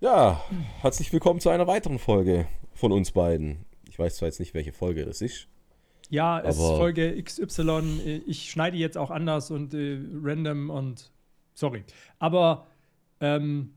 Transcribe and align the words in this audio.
Ja, 0.00 0.40
herzlich 0.80 1.12
willkommen 1.12 1.40
zu 1.40 1.50
einer 1.50 1.66
weiteren 1.66 1.98
Folge 1.98 2.46
von 2.72 2.92
uns 2.92 3.10
beiden. 3.12 3.64
Ich 3.88 3.98
weiß 3.98 4.16
zwar 4.16 4.28
jetzt 4.28 4.38
nicht, 4.38 4.54
welche 4.54 4.72
Folge 4.72 5.04
das 5.04 5.20
ist. 5.20 5.48
Ja, 6.08 6.40
es 6.40 6.56
ist 6.56 6.62
Folge 6.62 7.20
XY. 7.22 8.22
Ich 8.26 8.50
schneide 8.50 8.76
jetzt 8.76 8.96
auch 8.96 9.10
anders 9.10 9.50
und 9.50 9.74
äh, 9.74 9.98
random 10.22 10.70
und 10.70 11.10
sorry. 11.54 11.82
Aber 12.18 12.68
ähm, 13.20 13.72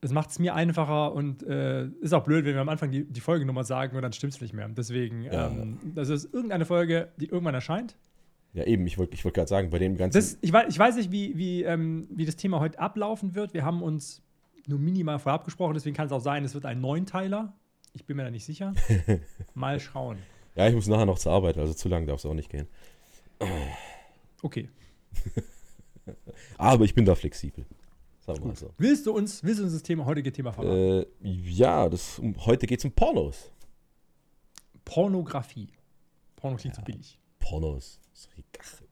es 0.00 0.12
macht 0.12 0.30
es 0.30 0.38
mir 0.38 0.54
einfacher 0.54 1.14
und 1.14 1.42
äh, 1.44 1.86
ist 2.00 2.12
auch 2.12 2.24
blöd, 2.24 2.44
wenn 2.44 2.54
wir 2.54 2.60
am 2.60 2.68
Anfang 2.68 2.92
die, 2.92 3.04
die 3.04 3.20
Folgenummer 3.20 3.64
sagen 3.64 3.96
und 3.96 4.02
dann 4.02 4.12
stimmt 4.12 4.34
es 4.34 4.40
nicht 4.40 4.52
mehr. 4.52 4.68
Deswegen, 4.68 5.24
Ja. 5.24 5.48
ähm, 5.48 5.78
das 5.94 6.10
ist 6.10 6.32
irgendeine 6.32 6.66
Folge, 6.66 7.08
die 7.16 7.26
irgendwann 7.26 7.54
erscheint. 7.54 7.96
Ja, 8.52 8.64
eben, 8.64 8.86
ich 8.86 8.98
wollte 8.98 9.14
ich 9.14 9.24
wollt 9.24 9.34
gerade 9.34 9.48
sagen, 9.48 9.70
bei 9.70 9.78
dem 9.78 9.96
ganzen. 9.96 10.18
Das, 10.18 10.38
ich, 10.40 10.52
weiß, 10.52 10.66
ich 10.68 10.78
weiß 10.78 10.96
nicht, 10.96 11.10
wie, 11.10 11.36
wie, 11.36 11.62
ähm, 11.64 12.06
wie 12.10 12.26
das 12.26 12.36
Thema 12.36 12.60
heute 12.60 12.78
ablaufen 12.78 13.34
wird. 13.34 13.54
Wir 13.54 13.64
haben 13.64 13.82
uns 13.82 14.22
nur 14.68 14.78
minimal 14.78 15.18
vorab 15.18 15.44
gesprochen, 15.44 15.74
deswegen 15.74 15.96
kann 15.96 16.06
es 16.06 16.12
auch 16.12 16.20
sein, 16.20 16.44
es 16.44 16.54
wird 16.54 16.66
ein 16.66 16.80
Neunteiler. 16.80 17.54
Ich 17.94 18.04
bin 18.04 18.16
mir 18.16 18.24
da 18.24 18.30
nicht 18.30 18.44
sicher. 18.44 18.74
Mal 19.54 19.80
schauen. 19.80 20.18
ja, 20.54 20.68
ich 20.68 20.74
muss 20.74 20.86
nachher 20.86 21.06
noch 21.06 21.18
zur 21.18 21.32
Arbeit, 21.32 21.56
also 21.58 21.72
zu 21.74 21.88
lang 21.88 22.06
darf 22.06 22.18
es 22.20 22.26
auch 22.26 22.34
nicht 22.34 22.50
gehen. 22.50 22.68
Okay. 24.42 24.68
Aber 26.58 26.84
ich 26.84 26.94
bin 26.94 27.04
da 27.04 27.14
flexibel. 27.14 27.64
Sagen 28.20 28.40
wir 28.40 28.48
mal 28.48 28.56
so. 28.56 28.72
Willst 28.76 29.06
du 29.06 29.12
uns, 29.12 29.42
willst 29.42 29.60
du 29.60 29.64
uns 29.64 29.72
das 29.72 29.82
Thema, 29.82 30.04
heutige 30.04 30.30
Thema 30.32 30.52
verraten? 30.52 30.76
Äh, 30.76 31.06
ja, 31.22 31.88
das, 31.88 32.18
um, 32.18 32.34
heute 32.44 32.66
geht 32.66 32.78
es 32.80 32.84
um 32.84 32.92
Pornos. 32.92 33.50
Pornografie. 34.84 35.68
Porno 36.36 36.56
klingt 36.56 36.76
so 36.76 36.82
billig. 36.82 37.18
Pornos. 37.38 38.00
So 38.12 38.28
die 38.36 38.44
Gache. 38.52 38.84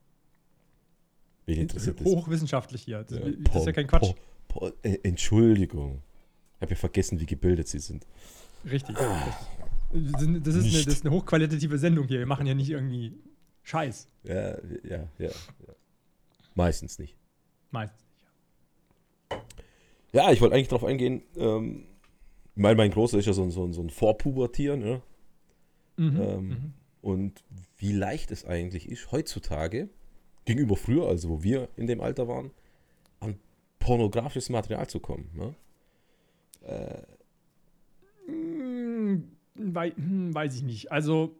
Wen 1.45 1.59
interessiert 1.61 1.99
das? 1.99 2.05
Hochwissenschaftlich 2.07 2.81
hier. 2.83 3.03
Das, 3.03 3.17
Ja, 3.19 3.25
das 3.29 3.55
ist 3.57 3.65
ja 3.65 3.71
kein 3.73 3.87
Quatsch. 3.87 4.01
Por- 4.13 4.15
Por- 4.47 4.73
äh, 4.83 4.97
Entschuldigung. 5.03 6.01
Ich 6.57 6.61
habe 6.61 6.71
ja 6.71 6.77
vergessen, 6.77 7.19
wie 7.19 7.25
gebildet 7.25 7.67
sie 7.67 7.79
sind. 7.79 8.05
Richtig. 8.69 8.95
Das, 8.95 9.05
das 9.93 10.21
ist, 10.21 10.27
eine, 10.27 10.39
das 10.41 10.55
ist 10.55 11.05
eine 11.05 11.15
hochqualitative 11.15 11.77
Sendung 11.77 12.07
hier. 12.07 12.19
Wir 12.19 12.25
machen 12.25 12.45
ja 12.47 12.53
nicht 12.53 12.69
irgendwie 12.69 13.13
Scheiß. 13.63 14.07
Ja, 14.23 14.49
ja, 14.57 14.57
ja. 14.83 15.07
ja. 15.19 15.29
Meistens 16.55 16.97
nicht. 16.99 17.15
Meistens 17.71 18.01
nicht. 19.29 19.43
Ja, 20.13 20.31
ich 20.31 20.41
wollte 20.41 20.55
eigentlich 20.55 20.67
darauf 20.69 20.83
eingehen. 20.85 21.21
Ähm, 21.35 21.85
ich 22.55 22.61
meine, 22.61 22.75
mein 22.75 22.91
Großer 22.91 23.17
ist 23.19 23.25
ja 23.27 23.33
so, 23.33 23.43
ein- 23.43 23.51
so, 23.51 23.63
ein- 23.65 23.73
so 23.73 23.81
ein 23.81 23.89
Vorpubertier, 23.89 24.75
ne? 24.77 25.01
Mhm. 25.97 26.21
Ähm, 26.21 26.47
mhm. 26.49 26.73
Und 27.01 27.43
wie 27.77 27.91
leicht 27.91 28.31
es 28.31 28.45
eigentlich 28.45 28.89
ist, 28.89 29.11
heutzutage, 29.11 29.89
gegenüber 30.45 30.75
früher, 30.75 31.07
also 31.07 31.29
wo 31.29 31.43
wir 31.43 31.69
in 31.75 31.87
dem 31.87 32.01
Alter 32.01 32.27
waren, 32.27 32.51
pornografisches 33.87 34.49
Material 34.49 34.87
zu 34.87 34.99
kommen. 34.99 35.29
Ne? 35.33 35.55
Hm, 38.27 39.23
wei 39.55 39.91
hm, 39.91 40.33
weiß 40.33 40.55
ich 40.55 40.63
nicht. 40.63 40.91
Also, 40.91 41.35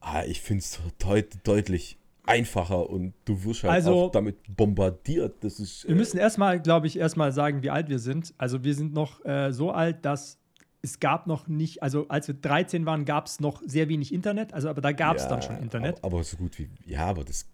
Ah, 0.00 0.22
ich 0.26 0.42
finde 0.42 0.60
es 0.60 0.78
deut 0.98 1.28
deutlich 1.44 1.96
einfacher 2.26 2.90
und 2.90 3.14
du 3.24 3.42
wirst 3.44 3.62
halt 3.64 3.72
Also- 3.72 4.04
auch 4.04 4.10
damit 4.10 4.36
bombardiert. 4.54 5.42
Das 5.42 5.58
ist. 5.58 5.88
wir 5.88 5.94
müssen 5.94 6.18
erstmal, 6.18 6.60
glaube 6.60 6.86
ich, 6.86 6.98
erstmal 6.98 7.32
sagen, 7.32 7.62
wie 7.62 7.70
alt 7.70 7.88
wir 7.88 7.98
sind. 7.98 8.34
Also, 8.36 8.64
wir 8.64 8.74
sind 8.74 8.92
noch 8.92 9.24
äh, 9.24 9.52
so 9.52 9.70
alt, 9.70 10.04
dass 10.04 10.38
es 10.82 11.00
gab 11.00 11.26
noch 11.26 11.48
nicht, 11.48 11.82
also 11.82 12.06
als 12.08 12.28
wir 12.28 12.34
13 12.34 12.84
waren, 12.84 13.06
gab 13.06 13.26
es 13.26 13.40
noch 13.40 13.62
sehr 13.64 13.88
wenig 13.88 14.12
Internet. 14.12 14.52
Also, 14.52 14.68
aber 14.68 14.82
da 14.82 14.92
gab 14.92 15.16
es 15.16 15.22
ja, 15.22 15.30
dann 15.30 15.40
schon 15.40 15.56
Internet. 15.56 15.96
Aber, 16.04 16.16
aber 16.16 16.24
so 16.24 16.36
gut 16.36 16.58
wie. 16.58 16.68
Ja, 16.84 17.06
aber 17.06 17.24
das 17.24 17.46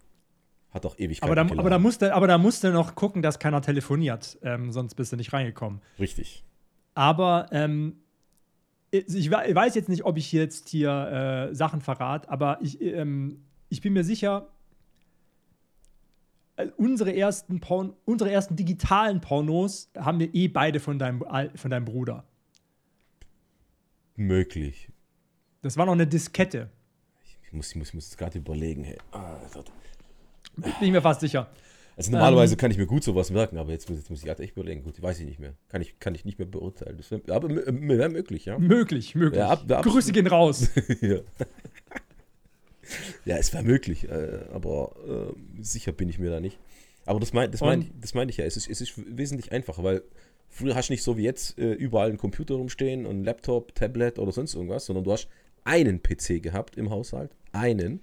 hat 0.73 0.87
auch 0.87 0.99
Ewigkeiten 0.99 1.25
Aber 1.25 1.35
da, 1.35 1.59
aber, 1.61 1.71
da 1.71 1.79
musste, 1.79 2.15
aber 2.15 2.27
da 2.27 2.39
musste 2.39 2.71
noch 2.71 2.95
gucken, 2.95 3.23
dass 3.23 3.39
keiner 3.39 3.61
telefoniert, 3.63 4.39
ähm, 4.43 4.71
sonst 4.73 4.95
bist 4.95 5.13
du 5.13 5.17
nicht 5.17 5.33
reingekommen. 5.33 5.81
Richtig. 5.99 6.45
Aber 6.95 7.47
ähm, 7.53 7.97
ich 8.91 9.31
we- 9.31 9.45
ich 9.49 9.55
weiß 9.55 9.75
jetzt 9.75 9.89
nicht, 9.89 10.05
ob 10.05 10.17
ich 10.17 10.33
jetzt 10.33 10.69
hier 10.69 11.49
äh, 11.51 11.55
Sachen 11.55 11.81
verrate, 11.81 12.29
aber 12.29 12.59
ich, 12.63 12.81
ähm, 12.81 13.43
ich 13.69 13.81
bin 13.81 13.93
mir 13.93 14.05
sicher, 14.05 14.49
äh, 16.57 16.67
unsere 16.77 17.15
ersten, 17.17 17.61
Porn 17.61 17.95
unsere 18.05 18.31
ersten 18.31 18.57
digitalen 18.57 19.21
Pornos 19.21 19.91
haben 19.97 20.19
wir 20.21 20.35
eh 20.35 20.49
beide 20.49 20.81
von 20.81 20.99
deinem, 20.99 21.25
von 21.55 21.71
deinem 21.71 21.85
Bruder. 21.85 22.25
Möglich. 24.17 24.89
Das 25.63 25.77
war 25.77 25.87
noch 25.87 25.93
eine 25.93 26.07
Diskette. 26.07 26.71
Ich 27.45 27.53
muss, 27.53 27.71
ich 27.71 27.77
muss, 27.77 27.89
ich 27.89 27.95
muss 27.95 28.17
gerade 28.17 28.39
überlegen. 28.39 28.85
Hey. 28.85 28.99
Ah, 29.13 29.37
Gott. 29.53 29.71
Bin 30.61 30.73
ich 30.81 30.91
mir 30.93 31.03
fast 31.03 31.21
sicher. 31.21 31.49
Also 31.97 32.13
normalerweise 32.13 32.55
Ähm, 32.55 32.59
kann 32.59 32.71
ich 32.71 32.79
mir 32.79 32.87
gut 32.87 33.05
sowas 33.05 33.31
merken, 33.31 33.59
aber 33.59 33.73
jetzt 33.73 33.89
muss, 33.91 33.99
jetzt 33.99 34.09
muss 34.09 34.21
ich 34.21 34.25
gerade 34.25 34.43
echt 34.43 34.53
überlegen. 34.57 34.83
Gut, 34.83 35.01
weiß 35.03 35.21
ich 35.21 35.27
nicht 35.27 35.39
mehr. 35.39 35.53
Kann 35.69 35.83
ich, 35.83 35.99
kann 35.99 36.15
ich 36.15 36.25
nicht 36.25 36.39
mehr 36.39 36.47
beurteilen. 36.49 36.97
Das 36.97 37.11
wär, 37.11 37.21
aber 37.29 37.49
wäre 37.51 38.09
möglich, 38.09 38.47
ja. 38.47 38.59
Möglich, 38.59 39.15
möglich. 39.15 39.39
Ja, 39.39 39.49
ab- 39.51 39.71
ab- 39.71 39.85
Grüße 39.85 40.13
gehen 40.13 40.27
raus. 40.27 40.71
ja. 41.03 41.19
ja, 43.25 43.37
es 43.37 43.53
wäre 43.53 43.63
möglich, 43.65 44.09
äh, 44.09 44.41
aber 44.53 44.95
äh, 45.07 45.63
sicher 45.63 45.93
bin 45.93 46.09
ich 46.09 46.19
mir 46.19 46.31
da 46.31 46.41
nicht. 46.41 46.59
Aber 47.07 47.21
das 47.21 47.33
meine 47.33 47.51
das 47.51 47.61
mein, 47.61 47.91
das 48.01 48.15
mein 48.15 48.29
ich 48.29 48.37
ja. 48.39 48.45
Es 48.45 48.57
ist, 48.57 48.69
es 48.69 48.81
ist 48.81 48.93
wesentlich 48.97 49.53
einfacher, 49.53 49.83
weil 49.85 50.03
früher 50.49 50.75
hast 50.75 50.89
du 50.89 50.93
nicht 50.93 51.03
so 51.03 51.17
wie 51.17 51.23
jetzt 51.25 51.59
äh, 51.59 51.73
überall 51.73 52.09
einen 52.09 52.19
Computer 52.19 52.55
rumstehen 52.55 53.05
und 53.07 53.17
einen 53.17 53.25
Laptop, 53.25 53.75
Tablet 53.75 54.19
oder 54.19 54.33
sonst 54.33 54.55
irgendwas, 54.55 54.87
sondern 54.87 55.05
du 55.05 55.13
hast 55.13 55.29
einen 55.65 56.03
PC 56.03 56.43
gehabt 56.43 56.77
im 56.77 56.91
Haushalt. 56.91 57.31
Einen. 57.53 58.01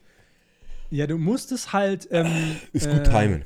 Ja, 0.90 1.08
du 1.08 1.18
musstest 1.18 1.74
halt. 1.74 2.08
Ähm, 2.12 2.28
Ist 2.74 2.90
gut 2.90 3.00
äh, 3.00 3.04
timen. 3.04 3.46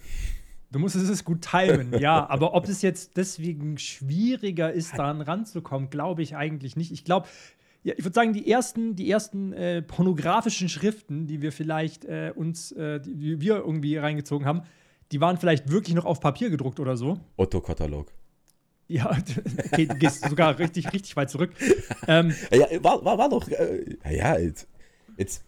Du 0.71 0.79
musstest 0.79 1.09
es 1.09 1.25
gut 1.25 1.41
timen, 1.41 1.99
ja. 1.99 2.29
Aber 2.29 2.53
ob 2.53 2.67
es 2.67 2.81
jetzt 2.81 3.17
deswegen 3.17 3.77
schwieriger 3.77 4.71
ist, 4.71 4.97
daran 4.97 5.21
ranzukommen, 5.21 5.89
glaube 5.89 6.21
ich 6.21 6.35
eigentlich 6.35 6.75
nicht. 6.77 6.91
Ich 6.91 7.03
glaube, 7.03 7.27
ja, 7.83 7.93
ich 7.97 8.05
würde 8.05 8.13
sagen, 8.13 8.33
die 8.33 8.49
ersten, 8.49 8.95
die 8.95 9.09
ersten 9.09 9.53
äh, 9.53 9.81
pornografischen 9.81 10.69
Schriften, 10.69 11.27
die 11.27 11.41
wir 11.41 11.51
vielleicht 11.51 12.05
äh, 12.05 12.31
uns, 12.33 12.71
äh, 12.71 12.99
die, 12.99 13.15
die 13.15 13.41
wir 13.41 13.57
irgendwie 13.57 13.97
reingezogen 13.97 14.45
haben, 14.45 14.61
die 15.11 15.19
waren 15.19 15.37
vielleicht 15.37 15.69
wirklich 15.69 15.95
noch 15.95 16.05
auf 16.05 16.19
Papier 16.21 16.49
gedruckt 16.49 16.79
oder 16.79 16.95
so. 16.95 17.19
Otto-Katalog. 17.37 18.11
Ja, 18.87 19.09
okay, 19.65 19.87
du 19.87 19.95
gehst 19.95 20.27
sogar 20.27 20.57
richtig, 20.59 20.93
richtig 20.93 21.15
weit 21.15 21.29
zurück. 21.29 21.51
Ähm, 22.07 22.33
Ja, 22.51 22.67
war, 22.83 23.03
war, 23.03 23.17
war 23.17 23.29
doch. 23.29 23.47
Äh, 23.47 23.97
ja, 24.09 24.37
jetzt, 24.37 24.67
jetzt. 25.17 25.43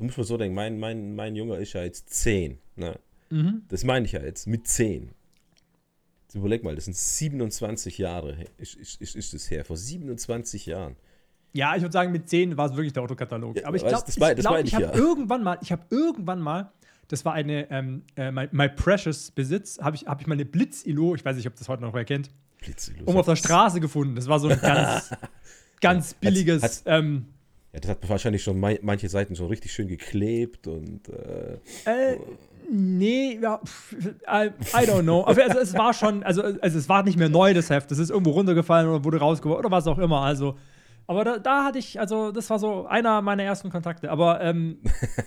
Du 0.00 0.04
musst 0.04 0.16
mal 0.16 0.24
so 0.24 0.38
denken, 0.38 0.54
mein, 0.54 0.80
mein, 0.80 1.14
mein 1.14 1.36
Junge 1.36 1.56
ist 1.56 1.74
ja 1.74 1.82
jetzt 1.82 2.08
10. 2.08 2.58
Ne? 2.76 2.98
mhm. 3.28 3.64
Das 3.68 3.84
meine 3.84 4.06
ich 4.06 4.12
ja 4.12 4.22
jetzt, 4.22 4.46
mit 4.46 4.66
10. 4.66 5.10
Jetzt 6.22 6.34
überleg 6.34 6.64
mal, 6.64 6.74
das 6.74 6.86
sind 6.86 6.96
27 6.96 7.98
Jahre, 7.98 8.34
ist, 8.56 8.76
ist, 8.76 8.98
ist, 9.02 9.14
ist 9.14 9.34
das 9.34 9.50
her, 9.50 9.62
vor 9.62 9.76
27 9.76 10.64
Jahren. 10.64 10.96
Ja, 11.52 11.76
ich 11.76 11.82
würde 11.82 11.92
sagen, 11.92 12.12
mit 12.12 12.30
10 12.30 12.56
war 12.56 12.70
es 12.70 12.76
wirklich 12.76 12.94
der 12.94 13.02
Autokatalog. 13.02 13.56
Ja, 13.56 13.66
Aber 13.66 13.76
ich 13.76 13.86
glaube, 13.86 14.06
ich, 14.08 14.16
glaub, 14.16 14.64
ich 14.64 14.74
habe 14.74 14.84
ja. 14.86 14.94
irgendwann 14.94 15.42
mal, 15.42 15.58
ich 15.60 15.70
habe 15.70 15.82
irgendwann 15.90 16.40
mal, 16.40 16.72
das 17.08 17.26
war 17.26 17.34
eine, 17.34 17.70
ähm, 17.70 18.04
äh, 18.16 18.30
my, 18.32 18.48
my 18.52 18.70
Precious 18.70 19.30
Besitz, 19.30 19.80
habe 19.82 19.96
ich, 19.96 20.06
hab 20.06 20.22
ich 20.22 20.26
mal 20.26 20.32
eine 20.32 20.46
Blitz-Ilo, 20.46 21.14
ich 21.14 21.22
weiß 21.26 21.36
nicht, 21.36 21.46
ob 21.46 21.56
das 21.56 21.68
heute 21.68 21.82
noch 21.82 21.92
wer 21.92 22.06
kennt, 22.06 22.30
Blitzlos. 22.62 23.06
um 23.06 23.18
auf 23.18 23.26
der 23.26 23.36
Straße 23.36 23.80
gefunden. 23.80 24.14
Das 24.14 24.28
war 24.28 24.40
so 24.40 24.48
ein 24.48 24.58
ganz, 24.62 25.10
ganz 25.82 26.14
billiges. 26.14 26.62
hat's- 26.62 26.84
ähm, 26.86 27.26
Ja, 27.72 27.78
das 27.78 27.90
hat 27.90 28.08
wahrscheinlich 28.08 28.42
schon 28.42 28.58
manche 28.58 29.08
Seiten 29.08 29.36
schon 29.36 29.46
richtig 29.46 29.72
schön 29.72 29.86
geklebt 29.86 30.66
und. 30.66 31.08
Äh, 31.08 32.14
äh, 32.14 32.18
nee, 32.68 33.38
ja, 33.40 33.60
I, 34.26 34.48
I 34.48 34.86
don't 34.88 35.02
know. 35.02 35.24
Aber 35.24 35.40
also, 35.42 35.58
es 35.60 35.74
war 35.74 35.94
schon, 35.94 36.24
also, 36.24 36.42
also 36.42 36.78
es 36.78 36.88
war 36.88 37.04
nicht 37.04 37.16
mehr 37.16 37.28
neu, 37.28 37.54
das 37.54 37.70
Heft. 37.70 37.90
Das 37.92 37.98
ist 37.98 38.10
irgendwo 38.10 38.32
runtergefallen 38.32 38.88
oder 38.88 39.04
wurde 39.04 39.18
rausgeworfen 39.18 39.64
oder 39.64 39.70
was 39.70 39.86
auch 39.86 39.98
immer. 39.98 40.22
Also, 40.22 40.56
aber 41.06 41.24
da, 41.24 41.38
da 41.38 41.64
hatte 41.64 41.78
ich, 41.78 42.00
also 42.00 42.32
das 42.32 42.50
war 42.50 42.58
so 42.58 42.86
einer 42.86 43.22
meiner 43.22 43.44
ersten 43.44 43.70
Kontakte. 43.70 44.10
Aber, 44.10 44.40
ähm, 44.40 44.78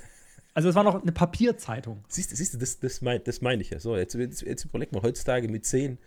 also 0.53 0.67
es 0.67 0.75
war 0.75 0.83
noch 0.83 1.01
eine 1.01 1.13
Papierzeitung. 1.13 2.03
siehst 2.09 2.33
du, 2.33 2.35
siehst 2.35 2.55
du 2.55 2.57
das, 2.57 2.77
das 2.79 3.01
meine 3.01 3.21
das 3.21 3.41
mein 3.41 3.61
ich 3.61 3.69
ja. 3.69 3.79
So, 3.79 3.95
jetzt, 3.95 4.15
jetzt, 4.15 4.41
jetzt 4.41 4.65
überleg 4.65 4.91
mal, 4.91 5.01
heutzutage 5.01 5.47
mit 5.47 5.65
10, 5.65 5.97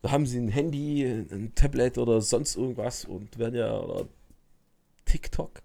da 0.00 0.10
haben 0.10 0.24
sie 0.24 0.38
ein 0.38 0.48
Handy, 0.48 1.04
ein 1.04 1.52
Tablet 1.54 1.98
oder 1.98 2.22
sonst 2.22 2.56
irgendwas 2.56 3.04
und 3.04 3.38
werden 3.38 3.56
ja. 3.56 3.78
Oder 3.78 4.06
TikTok. 5.04 5.58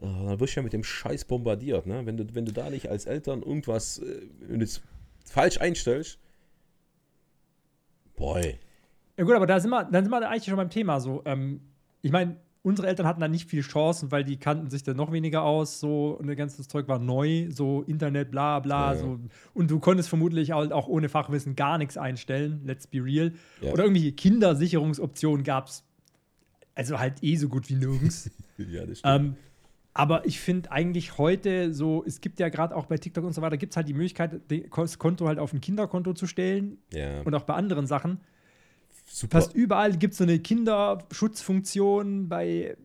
Äh, 0.00 0.02
Dann 0.02 0.40
wirst 0.40 0.54
du 0.54 0.60
ja 0.60 0.64
mit 0.64 0.72
dem 0.72 0.84
Scheiß 0.84 1.24
bombardiert, 1.24 1.86
ne? 1.86 2.04
Wenn 2.04 2.16
du, 2.16 2.34
wenn 2.34 2.44
du 2.44 2.52
da 2.52 2.70
nicht 2.70 2.88
als 2.90 3.06
Eltern 3.06 3.42
irgendwas, 3.42 3.98
äh, 3.98 4.66
falsch 5.24 5.60
einstellst, 5.60 6.18
boy. 8.16 8.58
Ja 9.16 9.24
gut, 9.24 9.34
aber 9.34 9.46
da 9.46 9.60
sind 9.60 9.70
wir, 9.70 9.84
dann 9.84 10.04
sind 10.04 10.10
wir 10.12 10.28
eigentlich 10.28 10.44
schon 10.44 10.56
beim 10.56 10.70
Thema 10.70 11.00
so. 11.00 11.22
Ähm, 11.24 11.60
ich 12.02 12.10
meine, 12.10 12.36
unsere 12.62 12.88
Eltern 12.88 13.06
hatten 13.06 13.20
da 13.20 13.28
nicht 13.28 13.48
viel 13.48 13.62
Chancen, 13.62 14.10
weil 14.10 14.24
die 14.24 14.38
kannten 14.38 14.70
sich 14.70 14.82
da 14.82 14.94
noch 14.94 15.12
weniger 15.12 15.42
aus, 15.42 15.80
so 15.80 16.16
und 16.18 16.26
das 16.26 16.36
ganze 16.36 16.66
Zeug 16.66 16.88
war 16.88 16.98
neu, 16.98 17.48
so 17.50 17.82
Internet, 17.82 18.30
bla 18.30 18.58
bla, 18.60 18.92
Ja, 18.92 18.94
ja. 18.94 18.98
so. 18.98 19.20
Und 19.52 19.70
du 19.70 19.78
konntest 19.78 20.08
vermutlich 20.08 20.50
halt 20.50 20.72
auch 20.72 20.88
ohne 20.88 21.08
Fachwissen 21.08 21.54
gar 21.54 21.78
nichts 21.78 21.96
einstellen, 21.96 22.62
let's 22.64 22.86
be 22.86 23.04
real. 23.04 23.32
Ja. 23.60 23.72
Oder 23.72 23.84
irgendwelche 23.84 24.12
Kindersicherungsoptionen 24.12 25.44
gab 25.44 25.68
es, 25.68 25.84
also 26.74 26.98
halt 26.98 27.22
eh 27.22 27.36
so 27.36 27.48
gut 27.48 27.68
wie 27.68 27.74
nirgends. 27.74 28.30
Ja, 28.56 28.86
das 28.86 29.00
stimmt. 29.00 29.14
ähm, 29.14 29.36
Aber 29.94 30.26
ich 30.26 30.38
finde 30.38 30.70
eigentlich 30.70 31.18
heute 31.18 31.74
so, 31.74 32.04
es 32.06 32.20
gibt 32.20 32.38
ja 32.38 32.48
gerade 32.50 32.74
auch 32.76 32.86
bei 32.86 32.98
TikTok 32.98 33.24
und 33.24 33.32
so 33.32 33.42
weiter, 33.42 33.56
gibt 33.56 33.72
es 33.72 33.76
halt 33.76 33.88
die 33.88 33.94
Möglichkeit, 33.94 34.40
das 34.76 34.98
Konto 34.98 35.26
halt 35.26 35.38
auf 35.40 35.52
ein 35.52 35.60
Kinderkonto 35.60 36.12
zu 36.14 36.26
stellen. 36.28 36.78
Ja. 36.92 37.20
Und 37.22 37.34
auch 37.34 37.42
bei 37.42 37.54
anderen 37.54 37.86
Sachen. 37.88 38.20
Super. 39.06 39.40
Fast 39.40 39.54
überall 39.54 39.96
gibt 39.96 40.12
es 40.12 40.18
so 40.18 40.24
eine 40.24 40.38
Kinderschutzfunktion 40.38 42.28
bei 42.28 42.76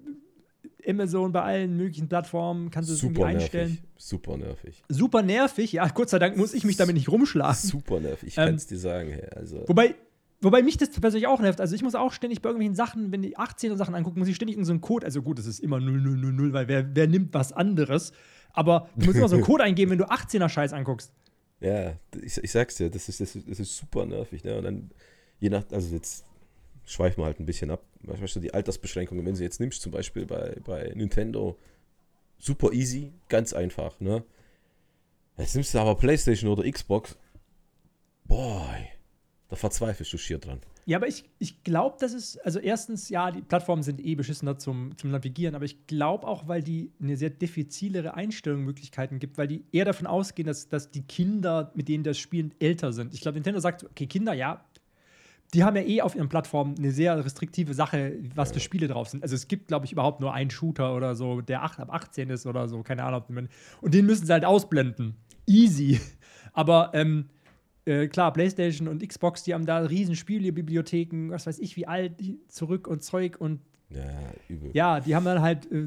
Amazon, 0.88 1.31
bei 1.31 1.41
allen 1.41 1.75
möglichen 1.77 2.07
Plattformen 2.07 2.71
kannst 2.71 2.89
du 2.89 2.94
es 2.94 3.03
irgendwie 3.03 3.19
Super 3.21 3.27
einstellen. 3.30 3.69
nervig. 3.69 3.83
Super 3.97 4.38
nervig. 4.38 4.83
Super 4.89 5.21
nervig, 5.21 5.71
ja, 5.74 5.88
Gott 5.89 6.09
sei 6.09 6.19
Dank 6.19 6.38
muss 6.38 6.53
ich 6.53 6.63
mich 6.63 6.77
damit 6.77 6.95
nicht 6.95 7.09
rumschlagen. 7.09 7.56
Super 7.56 8.00
nervig. 8.00 8.30
Ich 8.30 8.38
Ähm, 8.38 8.45
kann 8.45 8.56
es 8.56 8.65
dir 8.68 8.77
sagen. 8.77 9.13
Also, 9.36 9.63
Wobei, 9.68 9.95
wobei 10.41 10.62
mich 10.62 10.77
das 10.77 10.89
persönlich 10.89 11.27
auch 11.27 11.39
nervt. 11.39 11.62
Also 11.62 11.75
ich 11.75 11.81
muss 11.81 11.95
auch 11.95 12.12
ständig 12.12 12.41
bei 12.41 12.50
irgendwelchen 12.50 12.75
Sachen, 12.75 13.12
wenn 13.12 13.21
die 13.21 13.38
18er 13.38 13.75
Sachen 13.75 13.95
angucken, 13.95 14.19
muss 14.19 14.27
ich 14.27 14.36
ständig 14.36 14.56
irgendeinen 14.56 14.81
Code, 14.81 15.06
also 15.06 15.21
gut, 15.21 15.39
das 15.39 15.45
ist 15.45 15.59
immer 15.59 15.80
0000, 15.80 16.53
weil 16.53 16.68
wer, 16.68 16.95
wer 16.95 17.07
nimmt 17.07 17.33
was 17.33 17.51
anderes? 17.53 18.12
Aber 18.53 18.89
du 18.95 19.06
musst 19.06 19.18
immer 19.18 19.30
so 19.30 19.36
einen 19.36 19.45
Code 19.45 19.63
eingeben, 19.63 19.91
wenn 19.91 19.97
du 19.97 20.06
18er-Scheiß 20.06 20.74
anguckst. 20.74 21.12
ja, 21.59 21.94
ich, 22.21 22.38
ich 22.38 22.51
sag's 22.51 22.75
dir, 22.75 22.89
das 22.89 23.09
ist, 23.09 23.19
das, 23.19 23.36
ist, 23.36 23.50
das 23.50 23.59
ist 23.59 23.77
super 23.77 24.06
nervig. 24.06 24.44
Ne? 24.44 24.57
Und 24.57 24.63
dann, 24.63 24.91
je 25.39 25.50
nach, 25.50 25.63
also 25.71 25.94
jetzt 25.94 26.25
schweifen 26.86 27.21
wir 27.21 27.25
halt 27.25 27.39
ein 27.39 27.45
bisschen 27.45 27.69
ab. 27.69 27.83
Du, 28.01 28.39
die 28.39 28.53
Altersbeschränkungen, 28.53 29.25
wenn 29.25 29.36
du 29.36 29.44
jetzt 29.44 29.59
nimmst, 29.59 29.81
zum 29.81 29.91
Beispiel 29.91 30.25
bei, 30.25 30.56
bei 30.65 30.91
Nintendo, 30.95 31.57
super 32.39 32.71
easy, 32.71 33.12
ganz 33.27 33.53
einfach. 33.53 34.00
Ne? 34.00 34.24
Jetzt 35.38 35.56
nimmst 35.56 35.74
du 35.74 35.80
aber 35.80 35.95
Playstation 35.95 36.51
oder 36.51 36.69
Xbox, 36.69 37.18
boah, 38.25 38.75
da 39.50 39.56
verzweifelst 39.56 40.13
du 40.13 40.18
schier 40.18 40.38
dran. 40.38 40.60
Ja, 40.86 40.98
aber 40.98 41.07
ich, 41.07 41.24
ich 41.40 41.63
glaube, 41.63 41.98
das 42.00 42.13
ist, 42.13 42.38
also 42.46 42.60
erstens, 42.60 43.10
ja, 43.10 43.31
die 43.31 43.42
Plattformen 43.42 43.84
sind 43.84 44.04
eh 44.04 44.16
beschissener 44.16 44.57
zum, 44.57 44.98
zum 44.98 45.12
Navigieren, 45.12 45.56
aber 45.56 45.66
ich 45.66 45.88
glaube 45.88 46.28
auch, 46.28 46.48
weil 46.48 46.63
die 46.63 46.92
eine 47.01 47.18
sehr 47.18 47.30
diffizilere 47.31 48.13
Einstellungsmöglichkeiten 48.13 49.19
gibt, 49.19 49.38
weil 49.38 49.48
die 49.48 49.66
eher 49.72 49.86
davon 49.86 50.07
ausgehen, 50.07 50.48
dass, 50.48 50.69
dass 50.69 50.92
die 50.92 51.01
Kinder, 51.01 51.72
mit 51.75 51.90
denen 51.90 52.04
das 52.04 52.18
spielen, 52.18 52.54
älter 52.60 52.94
sind. 52.94 53.13
Ich 53.13 53.22
glaube, 53.22 53.36
Nintendo 53.36 53.60
sagt, 53.60 53.84
okay, 53.84 54.07
Kinder, 54.07 54.34
ja, 54.34 54.63
die 55.54 55.63
haben 55.63 55.75
ja 55.75 55.81
eh 55.81 56.01
auf 56.01 56.16
ihren 56.16 56.30
Plattformen 56.30 56.75
eine 56.78 56.92
sehr 56.92 57.24
restriktive 57.24 57.74
Sache, 57.74 58.19
was 58.36 58.51
für 58.51 58.60
Spiele 58.60 58.88
drauf 58.88 59.10
sind. 59.10 59.24
Also 59.24 59.36
es 59.36 59.48
gibt, 59.48 59.68
glaube 59.68 59.86
ich, 59.86 59.92
überhaupt 59.92 60.19
nur 60.22 60.34
einen 60.34 60.51
Shooter 60.51 60.96
oder 60.96 61.16
so, 61.16 61.42
der 61.42 61.63
8, 61.63 61.80
ab 61.80 61.92
18 61.92 62.30
ist 62.30 62.46
oder 62.46 62.68
so, 62.68 62.84
keine 62.84 63.04
Ahnung. 63.04 63.48
Und 63.81 63.94
den 63.96 64.06
müssen 64.06 64.28
sie 64.28 64.34
halt 64.34 64.46
ausblenden. 64.46 65.16
Easy. 65.48 66.00
Aber 66.54 66.92
ähm, 66.94 67.30
äh, 67.85 68.07
klar, 68.07 68.33
PlayStation 68.33 68.87
und 68.87 69.07
Xbox, 69.07 69.43
die 69.43 69.53
haben 69.53 69.65
da 69.65 69.79
riesen 69.79 70.15
Spielebibliotheken, 70.15 71.29
was 71.29 71.47
weiß 71.47 71.59
ich, 71.59 71.75
wie 71.75 71.87
alt, 71.87 72.13
zurück 72.47 72.87
und 72.87 73.03
Zeug 73.03 73.39
und 73.39 73.61
Ja, 73.89 74.03
übel. 74.47 74.71
ja, 74.73 74.99
die 74.99 75.15
haben 75.15 75.25
dann 75.25 75.41
halt 75.41 75.71
äh, 75.71 75.85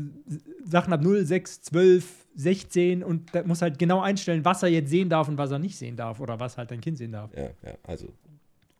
Sachen 0.64 0.92
ab 0.92 1.02
0, 1.02 1.24
6, 1.24 1.62
12, 1.62 2.26
16 2.34 3.04
und 3.04 3.34
da 3.34 3.42
muss 3.44 3.62
halt 3.62 3.78
genau 3.78 4.00
einstellen, 4.00 4.44
was 4.44 4.62
er 4.62 4.70
jetzt 4.70 4.90
sehen 4.90 5.08
darf 5.08 5.28
und 5.28 5.38
was 5.38 5.50
er 5.50 5.58
nicht 5.58 5.76
sehen 5.76 5.96
darf 5.96 6.18
oder 6.20 6.40
was 6.40 6.56
halt 6.58 6.70
dein 6.70 6.80
Kind 6.80 6.98
sehen 6.98 7.12
darf. 7.12 7.30
Ja, 7.36 7.50
ja, 7.62 7.76
also 7.82 8.08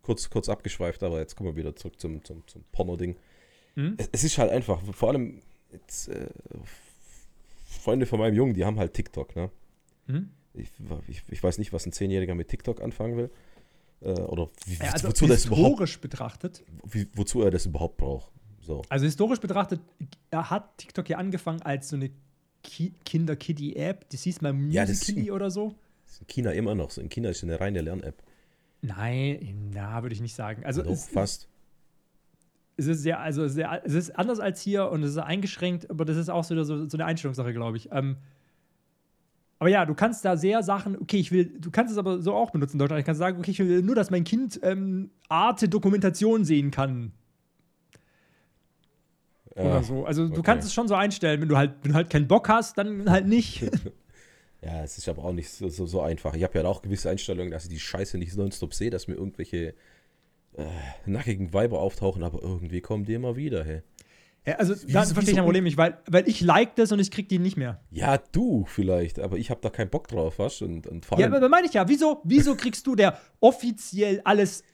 kurz, 0.03 0.29
kurz 0.31 0.49
abgeschweift, 0.49 1.03
aber 1.03 1.19
jetzt 1.19 1.37
kommen 1.37 1.51
wir 1.51 1.57
wieder 1.57 1.77
zurück 1.77 2.01
zum, 2.01 2.25
zum, 2.25 2.47
zum 2.47 2.65
Porno-Ding. 2.73 3.17
Mhm. 3.77 3.95
Es, 3.99 4.09
es 4.13 4.25
ist 4.25 4.39
halt 4.39 4.51
einfach, 4.51 4.81
vor 4.93 5.11
allem 5.11 5.41
jetzt, 5.71 6.09
äh, 6.09 6.29
Freunde 7.65 8.07
von 8.07 8.19
meinem 8.19 8.35
Jungen, 8.35 8.55
die 8.55 8.65
haben 8.65 8.79
halt 8.79 8.95
TikTok, 8.95 9.35
ne? 9.35 9.51
Mhm. 10.07 10.31
Ich, 10.55 10.71
ich, 11.09 11.23
ich 11.29 11.43
weiß 11.43 11.59
nicht, 11.59 11.73
was 11.73 11.87
ein 11.87 11.93
Zehnjähriger 11.93 12.35
mit 12.35 12.49
TikTok 12.49 12.83
anfangen 12.83 13.17
will. 13.17 13.31
Äh, 14.03 14.13
oder 14.21 14.49
wie, 14.67 14.75
Ja, 14.75 14.93
also 14.93 15.09
wozu, 15.09 15.27
das 15.27 15.47
überhaupt, 15.47 15.69
historisch 15.69 16.01
betrachtet, 16.01 16.63
wie, 16.85 17.07
wozu 17.15 17.43
er 17.43 17.51
das 17.51 17.67
überhaupt 17.67 17.97
braucht. 17.97 18.31
So. 18.61 18.83
also 18.89 19.05
historisch 19.07 19.41
betrachtet, 19.41 19.81
er 20.31 20.49
hat 20.51 20.79
TikTok 20.79 21.09
ja 21.09 21.19
angefangen 21.19 21.63
als 21.63 21.89
so 21.89 21.97
eine 21.97 22.11
Ki 22.63 22.95
Kinder-Kiddie-App, 23.05 24.09
das 24.11 24.23
hieß 24.23 24.41
mal 24.41 24.55
Ja, 24.71 24.83
das- 24.83 25.01
Musical.ly 25.01 25.31
oder 25.33 25.51
so. 25.51 25.75
Das 26.05 26.15
ist 26.15 26.21
in 26.21 26.27
China 26.29 26.51
immer 26.53 26.75
noch 26.77 26.91
so. 26.91 27.01
In 27.01 27.09
China 27.09 27.29
ist 27.31 27.39
es 27.39 27.43
eine 27.45 27.59
reine 27.59 27.81
Lern-App. 27.81 28.23
Nein, 28.83 29.71
na, 29.73 30.03
würde 30.03 30.15
ich 30.15 30.21
nicht 30.21 30.35
sagen. 30.35 30.65
Also 30.65 30.83
Doch, 30.83 30.91
es, 30.91 31.09
fast. 31.09 31.49
es 32.77 32.87
ist 32.87 33.03
sehr, 33.03 33.21
also 33.21 33.49
sehr, 33.49 33.83
es 33.85 33.95
ist 33.95 34.11
anders 34.19 34.41
als 34.41 34.61
hier 34.61 34.91
und 34.91 35.03
es 35.03 35.11
ist 35.13 35.19
eingeschränkt, 35.19 35.89
aber 35.91 36.05
das 36.05 36.17
ist 36.17 36.29
auch 36.29 36.45
so, 36.45 36.63
so, 36.65 36.89
so 36.89 36.97
eine 36.97 37.05
Einstellungssache, 37.05 37.53
glaube 37.53 37.77
ich. 37.77 37.91
Ähm, 37.93 38.17
aber 39.63 39.69
ja, 39.69 39.87
du 39.87 39.95
kannst 39.95 40.25
da 40.25 40.37
sehr 40.37 40.65
Sachen, 40.65 40.97
okay, 41.01 41.19
ich 41.19 41.31
will, 41.31 41.45
du 41.45 41.71
kannst 41.71 41.93
es 41.93 41.97
aber 41.97 42.21
so 42.21 42.35
auch 42.35 42.51
benutzen 42.51 42.73
in 42.75 42.79
Deutschland. 42.81 42.99
Ich 42.99 43.07
kann 43.07 43.15
sagen, 43.15 43.39
okay, 43.39 43.53
ich 43.53 43.61
will 43.61 43.81
nur, 43.81 43.95
dass 43.95 44.11
mein 44.11 44.25
Kind 44.25 44.59
ähm, 44.65 45.13
Arte-Dokumentation 45.29 46.45
sehen 46.45 46.73
kann 46.73 47.13
Ja, 49.55 49.63
oder 49.63 49.85
so. 49.85 50.05
Also 50.05 50.27
du 50.27 50.33
okay. 50.33 50.43
kannst 50.43 50.67
es 50.67 50.75
schon 50.75 50.89
so 50.89 50.97
einstellen, 50.97 51.41
wenn 51.41 51.49
du 51.49 51.57
halt, 51.57 51.75
wenn 51.83 51.93
du 51.93 51.95
halt 51.95 52.11
keinen 52.11 52.27
Bock 52.27 52.49
hast, 52.49 52.77
dann 52.77 53.09
halt 53.09 53.29
nicht. 53.29 53.71
Ja, 54.65 54.83
es 54.83 54.99
ist 54.99 55.09
aber 55.09 55.25
auch 55.25 55.33
nicht 55.33 55.51
so, 55.51 55.69
so, 55.69 55.87
so 55.87 56.03
einfach. 56.03 56.35
Ich 56.35 56.45
habe 56.45 56.57
ja 56.57 56.65
auch 56.65 56.83
gewisse 56.83 57.11
Einstellungen, 57.11 57.51
dass 57.51 57.65
ich 57.65 57.71
die 57.71 57.81
Scheiße 57.81 58.17
nicht 58.17 58.37
nonstop 58.37 58.75
sehe, 58.75 58.91
dass 58.91 59.09
mir 59.09 59.15
irgendwelche 59.15 59.75
äh, 60.57 60.65
nackigen 61.05 61.53
Weiber 61.53 61.81
auftauchen, 61.81 62.23
aber 62.23 62.43
irgendwie 62.43 62.81
kommen 62.81 63.05
die 63.05 63.15
immer 63.15 63.35
wieder, 63.35 63.65
hey. 63.65 63.83
Ja, 64.47 64.55
also 64.57 64.75
Wie- 64.87 64.93
da 64.93 65.03
verstehe 65.05 65.23
ich 65.23 65.31
so- 65.31 65.37
ein 65.37 65.45
Problem 65.45 65.65
nicht, 65.65 65.77
weil, 65.77 65.99
weil 66.09 66.29
ich 66.29 66.41
like 66.41 66.75
das 66.77 66.91
und 66.93 66.99
ich 66.99 67.11
krieg 67.11 67.29
die 67.29 67.39
nicht 67.39 67.57
mehr. 67.57 67.81
Ja, 67.91 68.19
du 68.19 68.65
vielleicht, 68.67 69.19
aber 69.21 69.37
ich 69.39 69.51
habe 69.51 69.61
da 69.61 69.71
keinen 69.71 69.91
Bock 69.91 70.09
drauf, 70.09 70.39
was? 70.39 70.63
Und, 70.63 70.87
und 70.87 71.07
vor 71.07 71.19
Ja, 71.21 71.27
aber 71.27 71.49
meine 71.49 71.67
ich 71.67 71.73
ja. 71.75 71.89
Wieso, 71.89 72.21
wieso 72.25 72.55
kriegst 72.57 72.87
du, 72.87 72.95
der 72.97 73.19
offiziell 73.41 74.21
alles 74.25 74.65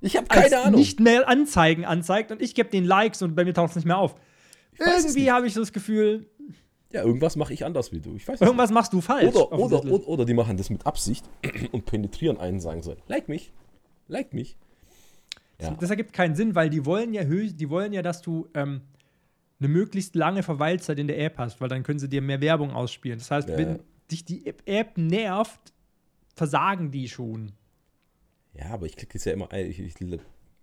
ich 0.00 0.16
habe 0.16 0.30
als 0.30 0.44
keine 0.50 0.62
Ahnung. 0.64 0.80
nicht 0.80 1.00
mehr 1.00 1.28
Anzeigen 1.28 1.84
anzeigt 1.84 2.32
und 2.32 2.40
ich 2.40 2.54
gebe 2.54 2.70
den 2.70 2.84
Likes 2.84 3.20
und 3.20 3.34
bei 3.34 3.44
mir 3.44 3.52
taucht 3.52 3.70
es 3.70 3.76
nicht 3.76 3.84
mehr 3.84 3.98
auf. 3.98 4.14
Irgendwie 4.78 5.20
nicht. 5.20 5.30
habe 5.30 5.46
ich 5.46 5.52
so 5.52 5.60
das 5.60 5.72
Gefühl, 5.74 6.26
ja, 6.92 7.04
irgendwas 7.04 7.36
mache 7.36 7.52
ich 7.52 7.64
anders 7.66 7.92
wie 7.92 8.00
du. 8.00 8.16
Ich 8.16 8.26
weiß 8.26 8.40
irgendwas 8.40 8.70
machst 8.70 8.92
du 8.94 9.00
falsch. 9.02 9.26
nicht. 9.26 9.36
Oder, 9.36 9.52
oder, 9.52 9.84
oder, 9.84 10.08
oder 10.08 10.24
die 10.24 10.32
machen 10.34 10.56
das 10.56 10.70
mit 10.70 10.86
Absicht 10.86 11.24
und 11.72 11.84
penetrieren 11.84 12.38
einen, 12.38 12.58
sagen 12.60 12.82
so, 12.82 12.96
like 13.06 13.28
mich, 13.28 13.52
like 14.08 14.32
mich. 14.32 14.56
Ja. 15.60 15.76
Das 15.78 15.90
ergibt 15.90 16.14
keinen 16.14 16.34
Sinn, 16.34 16.54
weil 16.54 16.70
die 16.70 16.86
wollen 16.86 17.12
ja 17.12 17.22
höchst, 17.24 17.60
die 17.60 17.68
wollen 17.68 17.92
ja, 17.92 18.00
dass 18.00 18.22
du 18.22 18.48
ähm, 18.54 18.80
eine 19.60 19.68
möglichst 19.68 20.14
lange 20.14 20.42
Verweilzeit 20.42 20.98
in 20.98 21.06
der 21.06 21.18
App 21.20 21.38
hast, 21.38 21.60
weil 21.60 21.68
dann 21.68 21.82
können 21.82 21.98
sie 21.98 22.08
dir 22.08 22.22
mehr 22.22 22.40
Werbung 22.40 22.70
ausspielen. 22.72 23.18
Das 23.18 23.30
heißt, 23.30 23.48
Ja. 23.48 23.58
wenn 23.58 23.78
dich 24.10 24.24
die 24.24 24.46
App- 24.46 24.96
nervt, 24.98 25.72
versagen 26.34 26.90
die 26.90 27.08
schon. 27.08 27.52
Ja, 28.54 28.70
aber 28.70 28.86
ich 28.86 28.96
klicke 28.96 29.16
es 29.18 29.24
ja 29.24 29.32
immer 29.32 29.52
ein, 29.52 29.66
ich, 29.70 29.78
ich 29.78 29.94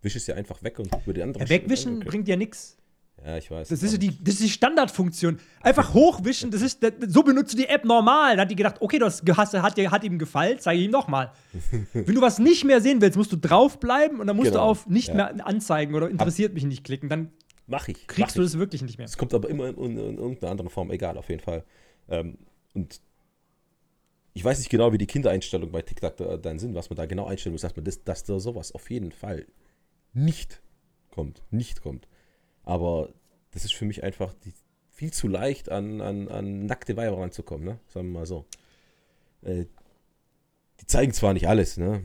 wische 0.02 0.18
es 0.18 0.28
ja 0.28 0.36
einfach 0.36 0.62
weg 0.64 0.80
und 0.80 0.90
über 1.06 1.14
die 1.14 1.22
andere 1.24 1.44
Ja, 1.44 1.50
wegwischen 1.50 2.00
bringt 2.00 2.28
ja 2.28 2.36
nichts. 2.36 2.78
Ja, 3.26 3.36
ich 3.38 3.50
weiß. 3.50 3.70
Das 3.70 3.82
ist, 3.82 4.00
die, 4.02 4.10
das 4.24 4.36
ist 4.36 4.44
die 4.44 4.50
Standardfunktion. 4.50 5.40
Einfach 5.62 5.94
hochwischen, 5.94 6.52
das 6.52 6.62
ist, 6.62 6.84
das, 6.84 6.94
so 7.08 7.24
benutzt 7.24 7.52
du 7.54 7.58
die 7.58 7.66
App 7.68 7.84
normal. 7.84 8.36
Da 8.36 8.44
hat 8.44 8.52
die 8.52 8.56
gedacht, 8.56 8.76
okay, 8.80 9.00
das 9.00 9.24
hast, 9.36 9.54
hat, 9.56 9.78
hat 9.78 10.04
ihm 10.04 10.20
gefallen, 10.20 10.58
zeige 10.60 10.80
ich 10.80 10.86
ihm 10.86 10.92
nochmal. 10.92 11.32
Wenn 11.94 12.14
du 12.14 12.22
was 12.22 12.38
nicht 12.38 12.64
mehr 12.64 12.80
sehen 12.80 13.02
willst, 13.02 13.18
musst 13.18 13.32
du 13.32 13.38
draufbleiben 13.38 14.20
und 14.20 14.28
dann 14.28 14.36
musst 14.36 14.50
du 14.50 14.54
Genau, 14.54 14.66
auf 14.66 14.86
nicht 14.88 15.08
ja. 15.10 15.14
mehr 15.16 15.48
anzeigen 15.48 15.96
oder 15.96 16.10
interessiert 16.10 16.54
mich 16.54 16.64
nicht 16.66 16.84
klicken. 16.84 17.10
Dann 17.10 17.32
Mach 17.68 17.88
ich. 17.90 18.08
kriegst 18.08 18.20
mach 18.20 18.32
du 18.34 18.42
ich. 18.42 18.52
das 18.52 18.60
wirklich 18.60 18.82
nicht 18.82 18.98
mehr. 18.98 19.06
Es 19.06 19.18
kommt 19.18 19.34
aber 19.34 19.50
immer 19.50 19.68
in, 19.68 19.76
in, 19.78 19.98
in 19.98 20.18
irgendeiner 20.18 20.52
anderen 20.52 20.70
Form, 20.70 20.90
egal, 20.90 21.18
auf 21.18 21.30
jeden 21.30 21.42
Fall. 21.42 21.64
Ähm, 22.10 22.38
und 22.74 23.02
ich 24.34 24.44
weiß 24.44 24.60
nicht 24.60 24.70
genau, 24.70 24.94
wie 24.94 24.98
die 24.98 25.08
Kindereinstellungen 25.08 25.72
bei 25.72 25.82
TikTok 25.82 26.16
da, 26.18 26.38
dann 26.38 26.60
sind, 26.60 26.76
was 26.76 26.90
man 26.90 26.98
da 26.98 27.06
genau 27.06 27.26
einstellen 27.26 27.54
muss, 27.54 27.62
dass, 27.62 27.76
man 27.76 27.86
das, 27.86 28.04
dass 28.04 28.24
da 28.24 28.40
sowas 28.40 28.72
auf 28.72 28.90
jeden 28.90 29.12
Fall 29.12 29.46
nicht 30.14 30.62
kommt. 31.12 31.44
Nicht 31.52 31.82
kommt. 31.82 32.08
Aber 32.64 33.10
das 33.52 33.66
ist 33.66 33.74
für 33.74 33.86
mich 33.86 34.04
einfach 34.04 34.34
die, 34.46 34.54
viel 34.92 35.12
zu 35.12 35.28
leicht, 35.28 35.70
an, 35.70 36.02
an, 36.02 36.28
an 36.28 36.66
nackte 36.66 36.96
Weiber 36.98 37.18
ranzukommen, 37.20 37.66
ne? 37.66 37.80
Sagen 37.88 38.08
wir 38.08 38.20
mal 38.20 38.26
so. 38.26 38.46
Äh, 39.42 39.66
die 40.80 40.86
zeigen 40.86 41.12
zwar 41.12 41.34
nicht 41.34 41.48
alles, 41.48 41.78
ne? 41.78 42.04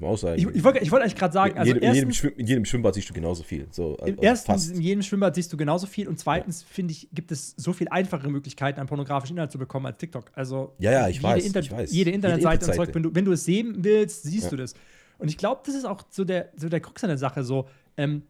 Muss 0.00 0.22
äh. 0.22 0.36
Ich, 0.36 0.46
ich 0.46 0.64
wollte 0.64 0.78
ich 0.80 0.90
wollte 0.90 1.04
eigentlich 1.04 1.16
gerade 1.16 1.32
sagen, 1.32 1.52
in, 1.52 1.58
also 1.58 1.72
jedem, 1.74 1.82
in, 1.88 1.94
jedem 1.94 2.08
erstens, 2.08 2.32
in 2.38 2.46
jedem 2.46 2.64
Schwimmbad 2.64 2.94
siehst 2.94 3.10
du 3.10 3.14
genauso 3.14 3.42
viel. 3.42 3.66
So, 3.70 3.96
also 3.98 4.16
erstens 4.20 4.46
fast. 4.64 4.74
in 4.74 4.80
jedem 4.80 5.02
Schwimmbad 5.02 5.34
siehst 5.34 5.52
du 5.52 5.56
genauso 5.56 5.86
viel 5.86 6.08
und 6.08 6.18
zweitens, 6.18 6.62
finde 6.62 6.92
ich, 6.92 7.08
gibt 7.12 7.30
es 7.32 7.54
so 7.56 7.72
viel 7.72 7.88
einfachere 7.88 8.30
Möglichkeiten, 8.30 8.80
an 8.80 8.86
pornografischen 8.86 9.36
Inhalt 9.36 9.52
zu 9.52 9.58
bekommen 9.58 9.86
als 9.86 9.98
TikTok. 9.98 10.30
Also 10.34 10.72
Ja, 10.78 10.90
ja, 10.92 11.08
ich 11.08 11.16
jede 11.16 11.28
weiß, 11.28 11.44
Inter 11.46 11.60
ich 11.60 11.70
weiß. 11.70 11.92
Jede 11.92 12.10
Jede 12.10 12.10
Internetseite 12.12 12.46
und 12.46 12.70
Internetseite. 12.70 12.86
Zeug, 12.86 12.94
wenn 12.94 13.02
du, 13.02 13.14
wenn 13.14 13.24
du 13.26 13.32
es 13.32 13.44
sehen 13.44 13.74
willst, 13.84 14.22
siehst 14.22 14.44
Ja. 14.44 14.50
du 14.50 14.56
das. 14.56 14.74
Und 15.18 15.28
ich 15.28 15.36
glaube, 15.36 15.60
das 15.66 15.74
ist 15.74 15.84
auch 15.84 16.02
so 16.08 16.24
der, 16.24 16.50
so 16.56 16.68
der 16.70 16.80
Krux 16.80 17.04
an 17.04 17.08
der 17.08 17.18
Sache. 17.18 17.44
So, 17.44 17.68
ähm, 17.98 18.22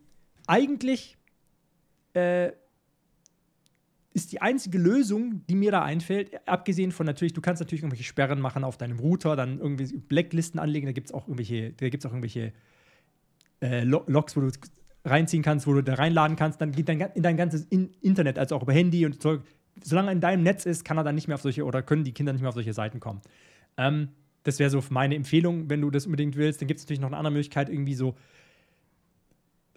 eigentlich 0.49 1.16
äh, 2.14 2.50
ist 4.12 4.33
die 4.33 4.43
einzige 4.43 4.79
Lösung, 4.79 5.47
die 5.49 5.55
mir 5.55 5.71
da 5.71 5.83
einfällt, 5.83 6.47
abgesehen 6.49 6.90
von 6.90 7.07
natürlich, 7.07 7.33
du 7.33 7.40
kannst 7.40 7.61
natürlich 7.61 7.83
irgendwelche 7.83 8.05
Sperren 8.05 8.40
machen 8.40 8.64
auf 8.64 8.76
deinem 8.76 8.99
Router, 8.99 9.37
dann 9.37 9.59
irgendwie 9.59 9.97
Blacklisten 9.97 10.59
anlegen, 10.59 10.87
da 10.87 10.93
gibt 10.93 11.09
es 11.09 11.14
auch 11.14 11.29
irgendwelche, 11.29 11.73
da 11.73 11.88
gibt's 11.88 12.05
auch 12.07 12.11
irgendwelche 12.11 12.52
äh, 13.62 13.85
Lo- 13.85 14.05
Logs, 14.09 14.37
wo 14.37 14.40
du 14.40 14.50
reinziehen 15.05 15.43
kannst, 15.43 15.67
wo 15.67 15.75
du 15.75 15.83
da 15.83 15.95
reinladen 15.95 16.37
kannst, 16.37 16.61
dann 16.61 16.73
geht 16.73 16.88
dein, 16.88 17.00
in 17.00 17.23
dein 17.23 17.37
ganzes 17.37 17.64
in 17.67 17.90
Internet, 18.00 18.38
also 18.38 18.57
auch 18.57 18.62
über 18.62 18.73
Handy 18.73 19.07
und 19.07 19.23
Zeug. 19.23 19.43
Solange 19.83 20.12
in 20.12 20.21
deinem 20.21 20.43
Netz 20.43 20.67
ist, 20.67 20.85
kann 20.85 20.99
er 20.99 21.05
dann 21.05 21.14
nicht 21.14 21.29
mehr 21.29 21.37
auf 21.37 21.43
solche 21.43 21.64
oder 21.64 21.83
können 21.83 22.05
die 22.05 22.12
Kinder 22.12 22.33
nicht 22.33 22.43
mehr 22.43 22.49
auf 22.49 22.55
solche 22.55 22.75
Seiten 22.75 23.00
kommen. 23.00 23.21
Ähm, 23.76 24.09
das 24.43 24.59
wäre 24.59 24.71
so 24.71 24.83
meine 24.90 25.14
Empfehlung, 25.14 25.71
wenn 25.71 25.81
du 25.81 25.90
das 25.90 26.07
unbedingt 26.07 26.37
willst. 26.37 26.61
Dann 26.61 26.67
gibt 26.67 26.79
es 26.79 26.85
natürlich 26.85 27.00
noch 27.00 27.09
eine 27.09 27.17
andere 27.17 27.33
Möglichkeit, 27.33 27.69
irgendwie 27.69 27.95
so 27.95 28.17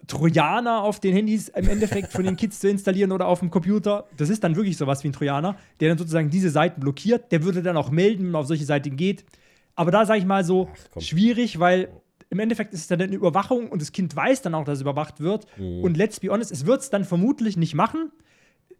Trojaner 0.06 0.82
auf 0.82 1.00
den 1.00 1.14
Handys 1.14 1.48
im 1.48 1.68
Endeffekt 1.68 2.12
von 2.12 2.24
den 2.24 2.36
Kids 2.36 2.60
zu 2.60 2.68
installieren 2.68 3.12
oder 3.12 3.26
auf 3.26 3.40
dem 3.40 3.50
Computer. 3.50 4.06
Das 4.16 4.28
ist 4.28 4.44
dann 4.44 4.56
wirklich 4.56 4.76
sowas 4.76 5.04
wie 5.04 5.08
ein 5.08 5.12
Trojaner, 5.12 5.56
der 5.80 5.88
dann 5.88 5.98
sozusagen 5.98 6.30
diese 6.30 6.50
Seiten 6.50 6.80
blockiert. 6.80 7.32
Der 7.32 7.42
würde 7.44 7.62
dann 7.62 7.76
auch 7.76 7.90
melden, 7.90 8.24
wenn 8.24 8.30
man 8.32 8.40
auf 8.42 8.46
solche 8.46 8.64
Seiten 8.64 8.96
geht. 8.96 9.24
Aber 9.74 9.90
da 9.90 10.06
sage 10.06 10.20
ich 10.20 10.26
mal 10.26 10.44
so, 10.44 10.68
komm. 10.92 11.02
schwierig, 11.02 11.58
weil 11.58 11.88
im 12.30 12.38
Endeffekt 12.38 12.74
ist 12.74 12.80
es 12.80 12.86
dann 12.88 13.00
eine 13.00 13.14
Überwachung 13.14 13.68
und 13.70 13.80
das 13.80 13.92
Kind 13.92 14.14
weiß 14.14 14.42
dann 14.42 14.54
auch, 14.54 14.64
dass 14.64 14.76
es 14.76 14.82
überwacht 14.82 15.20
wird. 15.20 15.46
Und 15.58 15.96
let's 15.96 16.20
be 16.20 16.28
honest, 16.28 16.50
es 16.52 16.66
wird 16.66 16.80
es 16.80 16.90
dann 16.90 17.04
vermutlich 17.04 17.56
nicht 17.56 17.74
machen. 17.74 18.10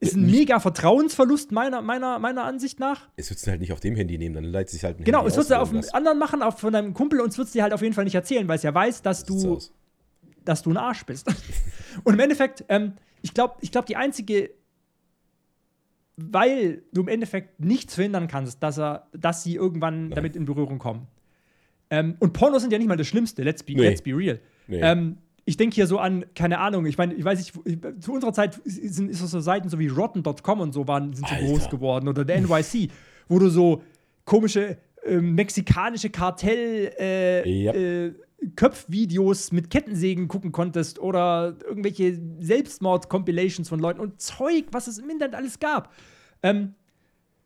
Ist 0.00 0.16
ein 0.16 0.26
mega 0.26 0.58
Vertrauensverlust 0.60 1.52
meiner, 1.52 1.80
meiner, 1.80 2.18
meiner 2.18 2.44
Ansicht 2.44 2.80
nach. 2.80 3.08
Es 3.16 3.30
wird 3.30 3.38
es 3.38 3.46
halt 3.46 3.60
nicht 3.60 3.72
auf 3.72 3.80
dem 3.80 3.94
Handy 3.96 4.18
nehmen, 4.18 4.34
dann 4.34 4.44
leitet 4.44 4.70
sich 4.70 4.84
halt 4.84 4.98
ein 4.98 5.04
Genau, 5.04 5.18
Handy 5.20 5.30
es 5.30 5.36
wird 5.36 5.46
es 5.46 5.52
auf 5.52 5.70
einem 5.70 5.84
anderen 5.92 6.18
machen, 6.18 6.42
auf 6.42 6.58
von 6.58 6.72
deinem 6.72 6.94
Kumpel 6.94 7.20
und 7.20 7.28
es 7.28 7.38
wird 7.38 7.46
es 7.46 7.52
dir 7.52 7.62
halt 7.62 7.72
auf 7.72 7.80
jeden 7.80 7.94
Fall 7.94 8.04
nicht 8.04 8.14
erzählen, 8.14 8.46
weil 8.48 8.56
es 8.56 8.64
ja 8.64 8.74
weiß, 8.74 9.02
dass 9.02 9.20
lassen. 9.20 9.40
du 9.40 9.54
aus. 9.54 9.72
Dass 10.44 10.62
du 10.62 10.70
ein 10.70 10.76
Arsch 10.76 11.04
bist. 11.06 11.26
Und 12.04 12.14
im 12.14 12.20
Endeffekt, 12.20 12.64
ähm, 12.68 12.92
ich 13.22 13.34
glaube, 13.34 13.54
ich 13.60 13.70
glaub, 13.72 13.86
die 13.86 13.96
einzige, 13.96 14.50
weil 16.16 16.82
du 16.92 17.02
im 17.02 17.08
Endeffekt 17.08 17.58
nichts 17.60 17.94
verhindern 17.94 18.28
kannst, 18.28 18.62
dass, 18.62 18.78
er, 18.78 19.08
dass 19.12 19.42
sie 19.42 19.54
irgendwann 19.56 20.10
damit 20.10 20.36
in 20.36 20.44
Berührung 20.44 20.78
kommen. 20.78 21.06
Ähm, 21.90 22.16
und 22.20 22.32
Pornos 22.32 22.62
sind 22.62 22.72
ja 22.72 22.78
nicht 22.78 22.86
mal 22.88 22.96
das 22.96 23.06
Schlimmste, 23.08 23.42
let's 23.42 23.62
be, 23.62 23.74
Nee. 23.74 23.88
let's 23.88 24.02
be 24.02 24.16
real. 24.16 24.38
Nee. 24.68 24.80
Ähm, 24.80 25.18
ich 25.44 25.56
denke 25.58 25.74
hier 25.74 25.86
so 25.86 25.98
an, 25.98 26.24
keine 26.34 26.58
Ahnung, 26.58 26.86
ich 26.86 26.96
meine, 26.96 27.12
ich 27.14 27.24
weiß 27.24 27.38
nicht, 27.38 27.52
zu 28.02 28.12
unserer 28.14 28.32
Zeit 28.32 28.58
sind 28.64 29.10
ist 29.10 29.20
es 29.20 29.30
so 29.30 29.40
Seiten 29.40 29.68
so 29.68 29.78
wie 29.78 29.88
Rotten.com 29.88 30.60
und 30.60 30.72
so 30.72 30.88
waren, 30.88 31.12
sind 31.12 31.28
so 31.28 31.34
Alter. 31.34 31.46
groß 31.46 31.68
geworden 31.68 32.08
oder 32.08 32.24
der 32.24 32.40
NYC, 32.40 32.90
wo 33.28 33.38
du 33.38 33.48
so 33.50 33.82
komische 34.24 34.78
ähm, 35.04 35.34
mexikanische 35.34 36.08
Kartell 36.08 36.92
äh, 36.98 37.46
Yep. 37.46 37.76
äh, 37.76 38.14
Köpfvideos 38.54 39.52
mit 39.52 39.70
Kettensägen 39.70 40.28
gucken 40.28 40.52
konntest 40.52 40.98
oder 40.98 41.56
irgendwelche 41.66 42.20
Selbstmord-Compilations 42.40 43.68
von 43.68 43.80
Leuten 43.80 44.00
und 44.00 44.20
Zeug, 44.20 44.66
was 44.72 44.86
es 44.86 44.98
im 44.98 45.10
Internet 45.10 45.34
alles 45.34 45.58
gab. 45.58 45.92
Ähm, 46.42 46.74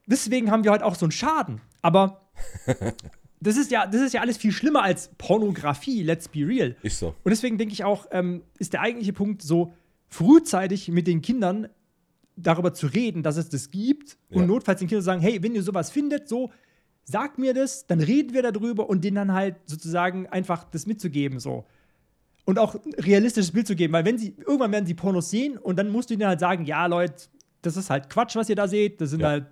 deswegen 0.06 0.50
haben 0.50 0.64
wir 0.64 0.70
halt 0.70 0.82
auch 0.82 0.94
so 0.94 1.06
einen 1.06 1.12
Schaden. 1.12 1.60
Aber 1.82 2.28
das 3.40 3.56
ist 3.56 3.70
ja, 3.70 3.86
das 3.86 4.00
ist 4.00 4.14
ja 4.14 4.20
alles 4.20 4.36
viel 4.36 4.52
schlimmer 4.52 4.82
als 4.82 5.10
Pornografie, 5.18 6.02
let's 6.02 6.28
be 6.28 6.46
real. 6.46 6.76
Ist 6.82 6.98
so. 6.98 7.08
Und 7.08 7.30
deswegen 7.30 7.58
denke 7.58 7.72
ich 7.72 7.84
auch, 7.84 8.06
ähm, 8.10 8.42
ist 8.58 8.72
der 8.72 8.80
eigentliche 8.80 9.12
Punkt 9.12 9.42
so 9.42 9.72
frühzeitig 10.08 10.88
mit 10.88 11.06
den 11.06 11.20
Kindern 11.22 11.68
darüber 12.36 12.72
zu 12.72 12.86
reden, 12.86 13.22
dass 13.22 13.36
es 13.36 13.48
das 13.48 13.70
gibt 13.70 14.16
und 14.30 14.42
Ja. 14.42 14.46
notfalls 14.46 14.78
den 14.78 14.88
Kindern 14.88 15.04
sagen, 15.04 15.20
hey, 15.20 15.42
wenn 15.42 15.54
ihr 15.54 15.62
sowas 15.62 15.90
findet, 15.90 16.28
so 16.28 16.50
sagt 17.10 17.38
mir 17.38 17.54
das, 17.54 17.86
dann 17.86 18.00
reden 18.00 18.34
wir 18.34 18.42
darüber 18.42 18.88
und 18.90 19.02
denen 19.02 19.14
dann 19.16 19.32
halt 19.32 19.56
sozusagen 19.64 20.26
einfach 20.26 20.64
das 20.64 20.86
mitzugeben 20.86 21.40
so. 21.40 21.64
Und 22.44 22.58
auch 22.58 22.74
ein 22.74 22.92
realistisches 22.98 23.52
Bild 23.52 23.66
zu 23.66 23.74
geben, 23.76 23.92
weil 23.94 24.04
wenn 24.04 24.18
sie 24.18 24.34
irgendwann 24.38 24.72
werden 24.72 24.86
sie 24.86 24.94
Pornos 24.94 25.30
sehen 25.30 25.56
und 25.58 25.78
dann 25.78 25.88
musst 25.90 26.10
du 26.10 26.14
ihnen 26.14 26.26
halt 26.26 26.40
sagen, 26.40 26.64
ja, 26.64 26.84
Leute, 26.86 27.14
das 27.62 27.76
ist 27.76 27.88
halt 27.90 28.10
Quatsch, 28.10 28.36
was 28.36 28.48
ihr 28.48 28.56
da 28.56 28.68
seht, 28.68 29.00
das 29.00 29.10
sind 29.10 29.20
Ja. 29.20 29.28
halt 29.28 29.46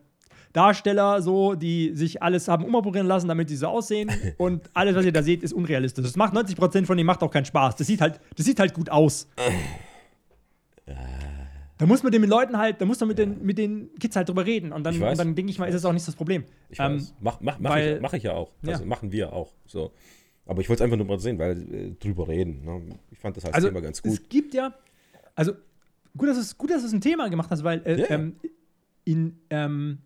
Darsteller 0.53 1.21
so, 1.21 1.55
die 1.55 1.93
sich 1.95 2.23
alles 2.23 2.49
haben 2.49 2.65
umoperieren 2.65 3.07
lassen, 3.07 3.29
damit 3.29 3.51
die 3.51 3.57
so 3.57 3.67
aussehen 3.69 4.11
und 4.39 4.71
alles, 4.75 4.95
was 4.97 5.05
ihr 5.05 5.13
da 5.13 5.23
seht, 5.23 5.43
ist 5.43 5.53
unrealistisch. 5.53 6.05
Das 6.05 6.17
macht 6.17 6.35
90% 6.35 6.87
von 6.87 6.97
denen 6.97 7.07
macht 7.07 7.23
auch 7.23 7.31
keinen 7.31 7.45
Spaß. 7.45 7.77
Das 7.77 7.87
sieht 7.87 8.01
halt, 8.01 8.21
das 8.37 8.47
sieht 8.47 8.59
halt 8.61 8.73
gut 8.75 8.91
aus. 8.91 9.29
Da 11.79 11.85
muss 11.87 12.03
man 12.03 12.11
den 12.11 12.23
mit 12.23 12.31
Leuten 12.31 12.57
halt, 12.57 12.81
da 12.81 12.87
muss 12.87 12.99
man 13.01 13.09
mit, 13.11 13.19
den, 13.19 13.45
mit 13.45 13.59
den 13.59 13.95
Kids 13.99 14.17
halt 14.17 14.29
drüber 14.29 14.47
reden 14.47 14.73
und 14.73 14.83
dann, 14.85 14.95
und 15.01 15.19
dann 15.19 15.35
denke 15.35 15.51
ich 15.51 15.59
mal, 15.59 15.67
ist 15.67 15.75
das 15.75 15.85
auch 15.85 15.93
nicht 15.93 16.09
das 16.09 16.17
Problem. 16.17 16.45
Ich 16.71 16.79
Ähm, 16.81 16.95
weiß. 16.97 17.15
Mach, 17.21 17.41
mach, 17.41 17.59
mach, 17.59 17.71
weil- 17.71 17.97
ich, 17.97 18.01
mach 18.01 18.13
ich 18.15 18.23
ja 18.23 18.33
auch. 18.33 18.53
Also 18.67 18.83
Ja. 18.83 18.89
machen 18.89 19.13
wir 19.13 19.33
auch. 19.33 19.53
So. 19.67 19.93
Aber 20.47 20.61
ich 20.63 20.69
wollte 20.71 20.83
es 20.83 20.85
einfach 20.85 20.97
nur 20.97 21.07
mal 21.07 21.21
sehen, 21.21 21.39
weil 21.39 21.75
äh, 21.75 21.91
drüber 22.01 22.29
reden. 22.29 22.65
Ne? 22.65 22.99
Ich 23.11 23.19
fand 23.19 23.37
das 23.37 23.45
als 23.45 23.55
also 23.55 23.69
Thema 23.69 23.81
ganz 23.83 24.01
gut. 24.01 24.13
es 24.13 24.29
gibt 24.29 24.55
ja, 24.55 24.75
also 25.35 25.53
gut, 26.17 26.29
dass 26.29 26.39
es 26.39 26.57
gut, 26.57 26.71
dass 26.71 26.81
du 26.81 26.87
es 26.87 26.93
ein 26.95 27.01
Thema 27.03 27.29
gemacht 27.29 27.51
hast, 27.51 27.63
weil 27.63 27.83
äh, 27.85 28.01
Ja. 28.01 28.07
ähm, 28.11 28.37
in 29.05 29.39
ähm, 29.51 29.99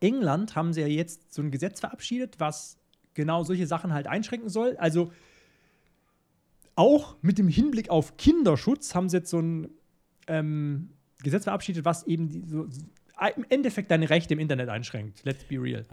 England 0.00 0.56
haben 0.56 0.72
sie 0.72 0.80
ja 0.80 0.86
jetzt 0.86 1.34
so 1.34 1.42
ein 1.42 1.50
Gesetz 1.50 1.80
verabschiedet, 1.80 2.36
was 2.40 2.78
genau 3.12 3.44
solche 3.44 3.66
Sachen 3.66 3.92
halt 3.92 4.06
einschränken 4.06 4.48
soll. 4.48 4.76
Also 4.78 5.12
auch 6.76 7.16
mit 7.22 7.38
dem 7.38 7.48
Hinblick 7.48 7.90
auf 7.90 8.16
Kinderschutz 8.16 8.94
haben 8.94 9.08
sie 9.08 9.18
jetzt 9.18 9.30
so 9.30 9.38
ein 9.40 9.68
ähm, 10.28 10.90
Gesetz 11.22 11.44
verabschiedet, 11.44 11.84
was 11.84 12.06
eben 12.06 12.28
die, 12.28 12.44
so, 12.46 12.66
im 13.36 13.46
Endeffekt 13.48 13.90
deine 13.90 14.10
Rechte 14.10 14.34
im 14.34 14.40
Internet 14.40 14.68
einschränkt. 14.68 15.22
Let's 15.24 15.44
be 15.44 15.60
real. 15.60 15.84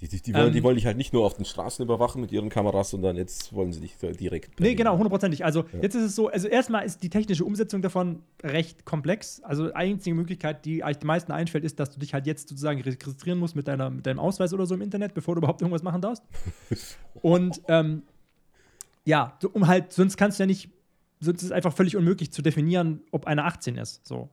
Die, 0.00 0.08
die, 0.08 0.22
die, 0.22 0.32
wollen, 0.32 0.46
Ähm, 0.46 0.52
die 0.54 0.62
wollen 0.62 0.76
dich 0.76 0.86
halt 0.86 0.96
nicht 0.96 1.12
nur 1.12 1.26
auf 1.26 1.34
den 1.34 1.44
Straßen 1.44 1.84
überwachen 1.84 2.22
mit 2.22 2.32
ihren 2.32 2.48
Kameras, 2.48 2.90
sondern 2.90 3.16
jetzt 3.16 3.52
wollen 3.52 3.70
sie 3.72 3.80
dich 3.80 3.96
direkt. 3.98 4.58
Nee, 4.58 4.74
genau, 4.74 4.92
hundertprozentig. 4.94 5.44
Also 5.44 5.66
Ja. 5.74 5.80
jetzt 5.82 5.94
ist 5.94 6.04
es 6.04 6.14
so, 6.14 6.28
also 6.28 6.48
erstmal 6.48 6.86
ist 6.86 7.02
die 7.02 7.10
technische 7.10 7.44
Umsetzung 7.44 7.82
davon 7.82 8.22
recht 8.42 8.86
komplex. 8.86 9.42
Also 9.42 9.70
einzige 9.74 10.16
Möglichkeit, 10.16 10.64
die 10.64 10.82
eigentlich 10.82 10.98
den 10.98 11.06
meisten 11.08 11.32
einfällt, 11.32 11.64
ist, 11.64 11.78
dass 11.80 11.90
du 11.90 12.00
dich 12.00 12.14
halt 12.14 12.26
jetzt 12.26 12.48
sozusagen 12.48 12.80
registrieren 12.80 13.38
musst 13.38 13.56
mit, 13.56 13.68
deiner, 13.68 13.90
mit 13.90 14.06
deinem 14.06 14.20
Ausweis 14.20 14.54
oder 14.54 14.64
so 14.64 14.74
im 14.74 14.80
Internet, 14.80 15.12
bevor 15.12 15.34
du 15.34 15.40
überhaupt 15.40 15.60
irgendwas 15.60 15.82
machen 15.82 16.00
darfst. 16.00 16.22
Und 17.20 17.60
ähm, 17.68 18.04
ja, 19.04 19.38
um 19.52 19.66
halt, 19.66 19.92
sonst 19.92 20.16
kannst 20.16 20.38
du 20.38 20.44
ja 20.44 20.46
nicht, 20.46 20.70
sonst 21.20 21.38
ist 21.42 21.46
es 21.46 21.52
einfach 21.52 21.72
völlig 21.74 21.96
unmöglich 21.96 22.32
zu 22.32 22.42
definieren, 22.42 23.00
ob 23.10 23.26
einer 23.26 23.44
18 23.44 23.76
ist. 23.76 24.06
So. 24.06 24.28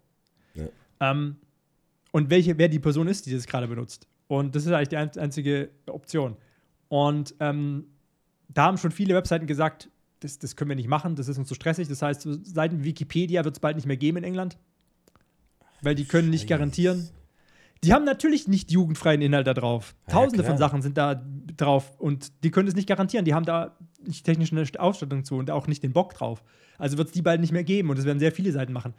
Ja. 0.56 0.66
Ähm, 1.00 1.36
und 2.12 2.30
welche, 2.30 2.58
wer 2.58 2.70
die 2.70 2.80
Person 2.80 3.08
ist, 3.08 3.26
die 3.26 3.34
das 3.34 3.46
gerade 3.46 3.68
benutzt. 3.68 4.08
Und 4.28 4.56
das 4.56 4.66
ist 4.66 4.72
eigentlich 4.72 4.90
die 4.90 4.98
ein- 4.98 5.18
einzige 5.18 5.70
Option. 5.88 6.36
Und 6.90 7.36
ähm, 7.40 7.86
da 8.50 8.64
haben 8.66 8.78
schon 8.78 8.92
viele 8.92 9.14
Webseiten 9.14 9.46
gesagt, 9.48 9.90
das, 10.22 10.40
das 10.40 10.56
können 10.56 10.70
wir 10.70 10.76
nicht 10.76 10.88
machen, 10.88 11.16
das 11.16 11.28
ist 11.28 11.38
uns 11.38 11.48
zu 11.48 11.54
stressig. 11.56 11.88
Das 11.88 12.02
heißt, 12.02 12.22
so 12.22 12.34
Seiten 12.44 12.80
wie 12.80 12.86
Wikipedia 12.86 13.44
wird 13.46 13.56
es 13.56 13.60
bald 13.60 13.76
nicht 13.76 13.86
mehr 13.86 13.98
geben 13.98 14.18
in 14.18 14.24
England. 14.24 14.58
Weil 15.82 15.94
die 15.96 16.06
können 16.06 16.30
nicht 16.32 16.48
garantieren. 16.48 17.10
Die 17.84 17.94
haben 17.94 18.06
natürlich 18.06 18.48
nicht 18.48 18.72
jugendfreien 18.72 19.22
Inhalt 19.22 19.48
da 19.48 19.54
drauf. 19.54 19.96
Ja, 20.08 20.14
Tausende 20.14 20.44
von 20.44 20.56
klar. 20.56 20.70
Sachen 20.70 20.82
sind 20.82 20.98
da 20.98 21.22
drauf 21.56 22.00
und 22.00 22.44
die 22.44 22.52
können 22.52 22.68
es 22.68 22.76
nicht 22.76 22.88
garantieren. 22.88 23.26
Die 23.26 23.34
haben 23.34 23.46
da 23.46 23.78
nicht 24.04 24.26
technische 24.26 24.56
Ausstattung 24.80 25.24
zu 25.24 25.36
und 25.36 25.52
auch 25.52 25.68
nicht 25.68 25.84
den 25.84 25.94
Bock 25.94 26.14
drauf. 26.14 26.44
Also 26.78 26.98
wird 26.98 27.10
es 27.10 27.14
die 27.14 27.22
bald 27.22 27.42
nicht 27.42 27.52
mehr 27.52 27.64
geben 27.64 27.90
und 27.90 27.98
es 27.98 28.06
werden 28.06 28.20
sehr 28.20 28.32
viele 28.32 28.52
Seiten 28.52 28.74
machen. 28.74 28.94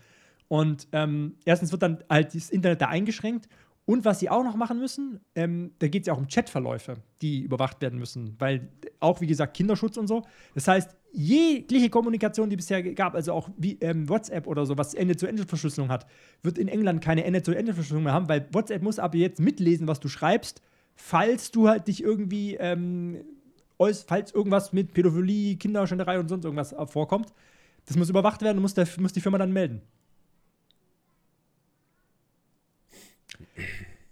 Und 0.48 0.88
ähm, 0.92 1.36
erstens 1.44 1.72
wird 1.72 1.82
dann 1.82 2.02
halt 2.08 2.34
das 2.34 2.50
Internet 2.50 2.80
da 2.80 2.88
eingeschränkt. 2.88 3.48
Und 3.88 4.04
was 4.04 4.20
sie 4.20 4.28
auch 4.28 4.44
noch 4.44 4.54
machen 4.54 4.78
müssen, 4.78 5.18
ähm, 5.34 5.70
da 5.78 5.88
geht 5.88 6.02
es 6.02 6.08
ja 6.08 6.12
auch 6.12 6.18
um 6.18 6.28
Chatverläufe, 6.28 6.98
die 7.22 7.40
überwacht 7.40 7.80
werden 7.80 7.98
müssen, 7.98 8.36
weil 8.38 8.68
auch, 9.00 9.22
wie 9.22 9.26
gesagt, 9.26 9.56
Kinderschutz 9.56 9.96
und 9.96 10.08
so. 10.08 10.26
Das 10.54 10.68
heißt, 10.68 10.94
jegliche 11.10 11.88
Kommunikation, 11.88 12.50
die 12.50 12.56
bisher 12.56 12.82
gab, 12.82 13.14
also 13.14 13.32
auch 13.32 13.48
wie 13.56 13.78
ähm, 13.80 14.06
WhatsApp 14.06 14.46
oder 14.46 14.66
so, 14.66 14.76
was 14.76 14.92
Ende-zu-Ende-Verschlüsselung 14.92 15.88
hat, 15.88 16.06
wird 16.42 16.58
in 16.58 16.68
England 16.68 17.00
keine 17.02 17.24
Ende-zu-Ende-Verschlüsselung 17.24 18.04
mehr 18.04 18.12
haben, 18.12 18.28
weil 18.28 18.46
WhatsApp 18.52 18.82
muss 18.82 18.98
ab 18.98 19.14
jetzt 19.14 19.40
mitlesen, 19.40 19.88
was 19.88 20.00
du 20.00 20.08
schreibst, 20.08 20.60
falls 20.94 21.50
du 21.50 21.70
halt 21.70 21.88
dich 21.88 22.02
irgendwie, 22.02 22.56
ähm, 22.56 23.24
falls 23.78 24.34
irgendwas 24.34 24.74
mit 24.74 24.92
Pädophilie, 24.92 25.56
Kinderschänderei 25.56 26.18
und 26.18 26.28
sonst 26.28 26.44
irgendwas 26.44 26.74
äh, 26.74 26.86
vorkommt. 26.86 27.32
Das 27.86 27.96
muss 27.96 28.10
überwacht 28.10 28.42
werden 28.42 28.58
und 28.58 28.62
muss, 28.64 28.74
der, 28.74 28.86
muss 28.98 29.14
die 29.14 29.22
Firma 29.22 29.38
dann 29.38 29.54
melden. 29.54 29.80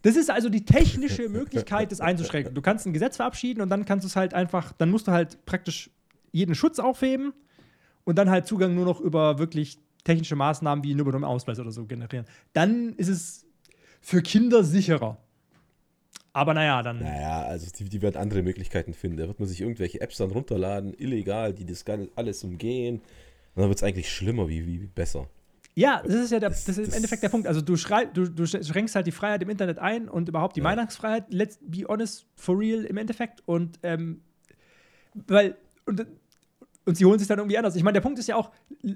Das 0.06 0.14
ist 0.14 0.30
also 0.30 0.48
die 0.48 0.64
technische 0.64 1.28
Möglichkeit, 1.28 1.90
das 1.90 2.00
einzuschränken. 2.00 2.54
Du 2.54 2.62
kannst 2.62 2.86
ein 2.86 2.92
Gesetz 2.92 3.16
verabschieden 3.16 3.60
und 3.60 3.70
dann 3.70 3.84
kannst 3.84 4.04
du 4.04 4.06
es 4.06 4.14
halt 4.14 4.34
einfach, 4.34 4.70
dann 4.70 4.88
musst 4.88 5.08
du 5.08 5.10
halt 5.10 5.44
praktisch 5.46 5.90
jeden 6.30 6.54
Schutz 6.54 6.78
aufheben 6.78 7.32
und 8.04 8.16
dann 8.16 8.30
halt 8.30 8.46
Zugang 8.46 8.76
nur 8.76 8.84
noch 8.84 9.00
über 9.00 9.40
wirklich 9.40 9.78
technische 10.04 10.36
Maßnahmen 10.36 10.84
wie 10.84 10.94
nur 10.94 11.06
mit 11.06 11.16
einem 11.16 11.25
Ausweis 11.25 11.58
oder 11.58 11.72
so 11.72 11.86
generieren. 11.86 12.25
Dann 12.52 12.92
ist 12.92 13.08
es 13.08 13.46
für 14.00 14.22
Kinder 14.22 14.62
sicherer. 14.62 15.18
Aber 16.32 16.54
naja, 16.54 16.84
dann. 16.84 17.00
Naja, 17.00 17.42
also 17.42 17.66
die, 17.76 17.88
die 17.88 18.00
werden 18.00 18.14
andere 18.14 18.42
Möglichkeiten 18.42 18.94
finden. 18.94 19.16
Da 19.16 19.26
wird 19.26 19.40
man 19.40 19.48
sich 19.48 19.60
irgendwelche 19.60 20.00
Apps 20.00 20.18
dann 20.18 20.30
runterladen, 20.30 20.94
illegal, 20.96 21.52
die 21.52 21.66
das 21.66 21.84
alles 22.14 22.44
umgehen. 22.44 22.98
Und 23.56 23.60
dann 23.60 23.68
wird 23.70 23.78
es 23.78 23.82
eigentlich 23.82 24.12
schlimmer 24.12 24.48
wie, 24.48 24.66
wie 24.68 24.78
besser. 24.86 25.28
Ja, 25.78 26.02
das 26.02 26.14
ist 26.14 26.33
ja 26.33 26.40
der, 26.40 26.49
das, 26.49 26.64
Das- 26.64 26.78
ist 26.78 26.78
im 26.78 26.85
das- 26.87 26.95
Endeffekt 26.97 27.23
der 27.23 27.28
Punkt. 27.28 27.47
Also 27.47 27.61
du, 27.61 27.76
schrei, 27.76 28.06
du, 28.06 28.28
du 28.28 28.47
schränkst 28.47 28.95
halt 28.95 29.06
die 29.06 29.12
Freiheit 29.12 29.42
im 29.42 29.50
Internet 29.50 29.78
ein 29.78 30.09
und 30.09 30.28
überhaupt 30.28 30.56
die 30.56 30.61
Ja. 30.61 30.64
Meinungsfreiheit, 30.64 31.33
let's 31.33 31.59
be 31.61 31.85
honest, 31.87 32.26
for 32.35 32.59
real 32.59 32.85
im 32.85 32.97
Endeffekt. 32.97 33.42
Und 33.47 33.78
ähm, 33.83 34.23
weil, 35.26 35.56
und, 35.85 36.06
und 36.87 36.97
sie 36.97 37.04
holen 37.04 37.18
sich 37.18 37.28
dann 37.28 37.38
irgendwie 37.38 37.59
anders. 37.59 37.76
Ich 37.76 37.83
meine, 37.83 37.95
der 37.95 38.00
Punkt 38.00 38.18
ist 38.18 38.26
ja 38.26 38.37
auch, 38.37 38.50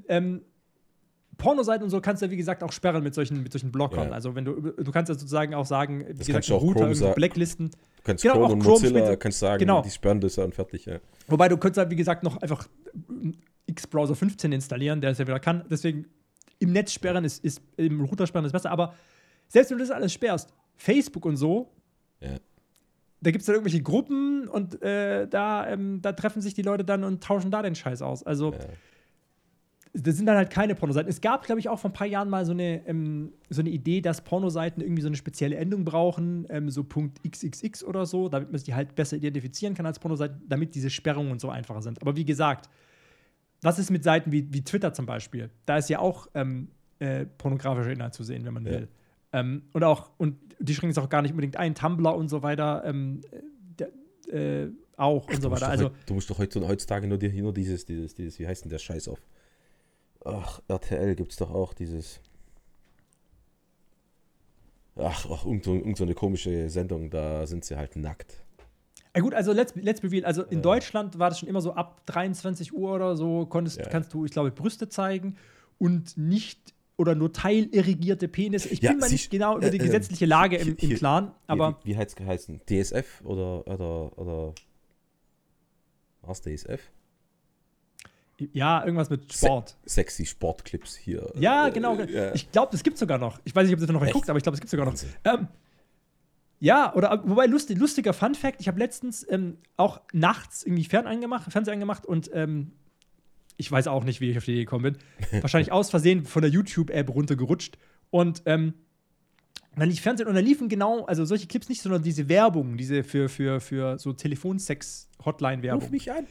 ähm, 0.09 0.41
Pornoseiten 1.37 1.85
und 1.85 1.91
so 1.91 2.01
kannst 2.03 2.21
du 2.23 2.27
ja, 2.27 2.33
wie 2.33 2.37
gesagt, 2.37 2.63
auch 2.63 2.73
sperren 2.73 3.03
mit 3.03 3.15
solchen, 3.15 3.43
mit 3.43 3.51
solchen 3.53 3.73
Blockern. 3.73 4.09
Ja. 4.09 4.15
Also 4.15 4.35
wenn 4.35 4.45
du, 4.45 4.53
du 4.61 4.91
kannst 4.93 5.09
ja 5.09 5.15
sozusagen 5.15 5.55
auch 5.55 5.65
sagen, 5.67 6.05
wie 6.09 6.15
gesagt, 6.25 6.51
Router 6.51 6.93
Chrome 6.93 7.15
blacklisten. 7.15 7.71
Du 7.71 7.77
kannst 8.05 8.23
Genau, 8.23 8.35
Chrome 8.35 8.47
auch 8.47 8.53
und 8.53 8.61
Chrome 8.63 8.75
Mozilla, 8.81 9.05
spielt- 9.07 9.21
kannst 9.21 9.39
sagen, 9.39 9.59
genau. 9.59 9.83
die 9.83 9.91
sperren 9.91 10.21
das 10.21 10.37
und 10.39 10.55
fertig, 10.55 10.85
ja. 10.87 10.99
Wobei 11.29 11.49
du 11.49 11.57
könntest 11.57 11.79
halt, 11.79 11.91
wie 11.91 11.97
gesagt, 11.97 12.23
noch 12.25 12.37
einfach 12.43 12.69
X-Browser 13.67 14.15
15 14.17 14.53
installieren, 14.53 15.01
der 15.01 15.11
es 15.13 15.19
ja 15.19 15.27
wieder 15.27 15.41
kann. 15.41 15.65
Deswegen 15.71 16.07
im 16.61 16.73
Netz 16.73 16.93
sperren 16.93 17.25
ist, 17.25 17.45
ist 17.45 17.61
im 17.77 18.01
Router 18.01 18.27
sperren 18.29 18.45
ist 18.47 18.53
besser. 18.53 18.71
Aber 18.71 18.95
selbst 19.49 19.71
wenn 19.71 19.79
du 19.79 19.85
das 19.85 19.91
alles 19.91 20.13
sperrst, 20.13 20.55
Facebook 20.77 21.27
und 21.27 21.37
so, 21.37 21.73
Ja. 22.21 22.37
da 23.21 23.31
gibt 23.33 23.41
es 23.43 23.47
dann 23.47 23.57
irgendwelche 23.57 23.83
Gruppen 23.83 24.47
und 24.49 24.81
äh, 24.83 25.27
da, 25.27 25.67
ähm, 25.69 26.01
da 26.01 26.13
treffen 26.13 26.41
sich 26.41 26.55
die 26.55 26.63
Leute 26.63 26.85
dann 26.85 27.03
und 27.03 27.23
tauschen 27.23 27.51
da 27.51 27.61
den 27.63 27.75
Scheiß 27.75 28.01
aus. 28.03 28.23
Also 28.23 28.53
Ja. 28.53 28.59
das 29.93 30.17
sind 30.17 30.27
dann 30.27 30.37
halt 30.37 30.51
keine 30.51 30.75
Pornoseiten. 30.77 31.09
Es 31.11 31.21
gab, 31.21 31.45
glaube 31.45 31.59
ich, 31.61 31.69
auch 31.69 31.79
vor 31.81 31.91
ein 31.91 31.95
paar 31.95 32.07
Jahren 32.07 32.29
mal 32.31 32.45
so 32.45 32.53
eine, 32.53 32.87
ähm, 32.87 33.33
so 33.49 33.61
eine 33.61 33.71
Idee, 33.71 34.01
dass 34.01 34.23
Pornoseiten 34.23 34.83
irgendwie 34.83 35.03
so 35.03 35.09
eine 35.09 35.17
spezielle 35.17 35.57
Endung 35.57 35.85
brauchen, 35.85 36.47
ähm, 36.49 36.71
so 36.71 36.85
Punkt 36.85 37.19
XXX 37.29 37.83
oder 37.85 38.07
so, 38.07 38.29
damit 38.29 38.53
man 38.53 38.63
die 38.63 38.75
halt 38.75 38.95
besser 38.95 39.17
identifizieren 39.17 39.75
kann 39.75 39.87
als 39.87 39.99
Pornoseiten, 39.99 40.43
damit 40.49 40.75
diese 40.77 40.91
Sperrungen 40.91 41.33
und 41.33 41.41
so 41.41 41.51
einfacher 41.51 41.83
sind. 41.83 42.01
Aber 42.03 42.15
wie 42.17 42.25
gesagt, 42.25 42.69
was 43.63 43.79
ist 43.79 43.91
mit 43.91 44.05
Seiten 44.05 44.33
wie, 44.33 44.53
wie 44.53 44.63
Twitter 44.63 44.93
zum 44.93 45.07
Beispiel? 45.07 45.51
Da 45.67 45.77
ist 45.79 45.89
ja 45.91 45.99
auch 45.99 46.29
ähm, 46.35 46.69
äh, 46.99 47.27
pornografischer 47.27 47.91
Inhalt 47.91 48.15
zu 48.15 48.25
sehen, 48.25 48.45
wenn 48.45 48.55
man 48.55 48.67
Ja. 48.67 48.73
will. 48.73 48.89
Ähm, 49.33 49.63
und 49.73 49.85
auch, 49.85 50.11
und 50.19 50.37
die 50.59 50.75
schränken 50.75 50.91
es 50.91 50.99
auch 50.99 51.09
gar 51.09 51.23
nicht 51.23 51.31
unbedingt 51.33 51.57
ein, 51.57 51.75
Tumblr 51.75 52.15
und 52.15 52.29
so 52.29 52.43
weiter, 52.43 52.83
ähm, 52.85 53.21
äh, 54.31 54.69
auch 54.97 55.29
und 55.29 55.43
so 55.43 55.51
weiter. 55.51 55.69
Also, 55.69 55.87
heut, 55.87 55.93
du 56.07 56.15
musst 56.15 56.31
doch 56.31 56.39
heut, 56.39 56.55
heutzutage 56.55 57.07
nur, 57.07 57.19
die, 57.19 57.41
nur 57.41 57.53
dieses, 57.53 57.85
dieses, 57.85 58.15
dieses, 58.15 58.39
wie 58.39 58.47
heißt 58.47 58.65
denn 58.65 58.71
der 58.71 58.79
Scheiß 58.79 59.09
auf? 59.09 59.21
Ach, 60.25 60.61
RTL 60.69 61.15
gibt's 61.15 61.37
doch 61.37 61.51
auch 61.51 61.73
dieses. 61.73 62.21
Ach, 64.97 65.27
ach 65.31 65.47
irgend, 65.47 65.65
so, 65.65 65.75
irgend 65.75 65.97
so 65.97 66.05
eine 66.05 66.15
komische 66.15 66.69
Sendung, 66.69 67.09
da 67.11 67.47
sind 67.47 67.65
sie 67.65 67.77
halt 67.77 67.97
nackt. 67.97 68.45
Ja 69.17 69.23
gut, 69.23 69.35
also 69.35 69.53
let's, 69.53 69.75
let's 69.75 70.01
be 70.01 70.11
real. 70.11 70.25
Also 70.25 70.43
in 70.45 70.59
Ja. 70.59 70.63
Deutschland 70.63 71.19
war 71.19 71.31
das 71.31 71.39
schon 71.41 71.49
immer 71.49 71.61
so 71.61 71.73
ab 71.75 72.01
23 72.07 72.73
Uhr 72.73 72.93
oder 72.95 73.17
so 73.17 73.47
konntest, 73.47 73.79
Ja. 73.79 73.89
kannst 73.89 74.15
du, 74.15 74.25
ich 74.25 74.31
glaube, 74.31 74.51
Brüste 74.53 74.89
zeigen 74.89 75.37
und 75.79 76.17
nicht 76.17 76.61
oder 76.97 77.15
nur 77.15 77.33
teilirrigierte 77.33 78.29
Penisse. 78.29 78.69
Ich 78.69 78.81
bin 78.83 79.01
siehst- 79.01 79.13
nicht 79.13 79.31
genau 79.31 79.57
über 79.57 79.71
die 79.71 79.79
äh, 79.79 79.81
äh, 79.81 79.85
gesetzliche 79.87 80.27
Lage 80.27 80.57
im, 80.57 80.65
hier- 80.65 80.79
im 80.83 80.89
hier- 80.91 80.97
Klaren, 80.99 81.33
aber 81.47 81.79
wie, 81.83 81.89
wie, 81.91 81.95
wie 81.95 81.97
hat's 81.97 82.15
geheißen? 82.15 82.61
DSF 82.69 83.23
oder 83.25 83.67
oder 83.67 84.19
oder 84.19 84.55
was 86.23 86.41
DSF? 86.43 86.81
ja, 88.53 88.83
irgendwas 88.85 89.11
mit 89.11 89.31
Sport. 89.33 89.77
Sexy 89.85 90.25
Sportclips 90.25 90.97
hier. 90.97 91.31
Ja, 91.35 91.69
Äh, 91.69 91.73
genau. 91.73 91.97
ja. 92.01 92.33
Ich 92.35 92.51
glaube, 92.51 92.73
das 92.73 92.83
gibt 92.83 92.95
es 92.95 93.01
sogar 93.01 93.19
noch. 93.19 93.39
Ich 93.45 93.55
weiß 93.55 93.67
nicht, 93.67 93.75
ob 93.75 93.81
das 93.81 93.91
noch 93.91 94.01
Echt? 94.03 94.13
geguckt, 94.13 94.31
aber 94.31 94.39
ich 94.39 94.43
glaube, 94.43 94.55
es 94.55 94.61
gibt 94.61 94.71
sogar 94.71 94.87
noch. 94.87 94.95
Ähm, 95.25 95.49
ja, 96.61 96.95
oder 96.95 97.23
wobei 97.25 97.47
lustig, 97.47 97.79
lustiger 97.79 98.13
Fun 98.13 98.35
Fact, 98.35 98.61
ich 98.61 98.69
habe 98.69 98.79
letztens 98.79 99.27
ähm, 99.29 99.57
auch 99.77 100.01
nachts 100.13 100.63
irgendwie 100.63 100.85
Fern 100.85 101.07
angemacht, 101.07 101.51
Fernseher 101.51 101.73
angemacht 101.75 102.07
und 102.07 102.31
ähm, 102.35 102.73
ich 103.57 103.71
weiß 103.71 103.89
auch 103.89 104.05
nicht, 104.05 104.21
wie 104.21 104.31
ich 104.31 104.39
auf 104.39 104.45
die 104.45 104.53
Idee 104.53 104.65
gekommen 104.65 104.95
bin. 104.95 104.99
Wahrscheinlich 105.43 105.73
aus 105.73 105.91
Versehen 105.91 106.25
von 106.25 106.43
der 106.43 106.51
YouTube-App 106.51 107.11
runtergerutscht. 107.11 107.77
Und 108.11 108.43
ähm, 108.47 108.75
dann 109.77 109.89
lief 109.89 110.01
Fernsehen 110.01 110.29
und 110.29 110.35
da 110.35 110.41
liefen 110.41 110.69
genau, 110.69 111.05
also 111.05 111.25
solche 111.25 111.47
Clips 111.47 111.69
nicht, 111.69 111.83
sondern 111.83 112.03
diese 112.03 112.29
Werbung, 112.29 112.77
diese 112.77 113.05
für, 113.05 113.29
für, 113.29 113.61
für 113.61 113.99
so 113.99 114.13
Telefonsex-Hotline-Werbung. 114.13 115.83
Ruf 115.83 115.91
mich 115.91 116.11
an. 116.11 116.27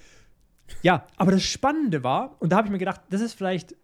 Ja, 0.81 1.07
aber 1.17 1.31
das 1.31 1.43
Spannende 1.43 2.03
war, 2.03 2.35
und 2.39 2.51
da 2.51 2.57
habe 2.57 2.67
ich 2.67 2.71
mir 2.71 2.79
gedacht, 2.79 3.01
das 3.09 3.21
ist 3.21 3.33
vielleicht, 3.33 3.75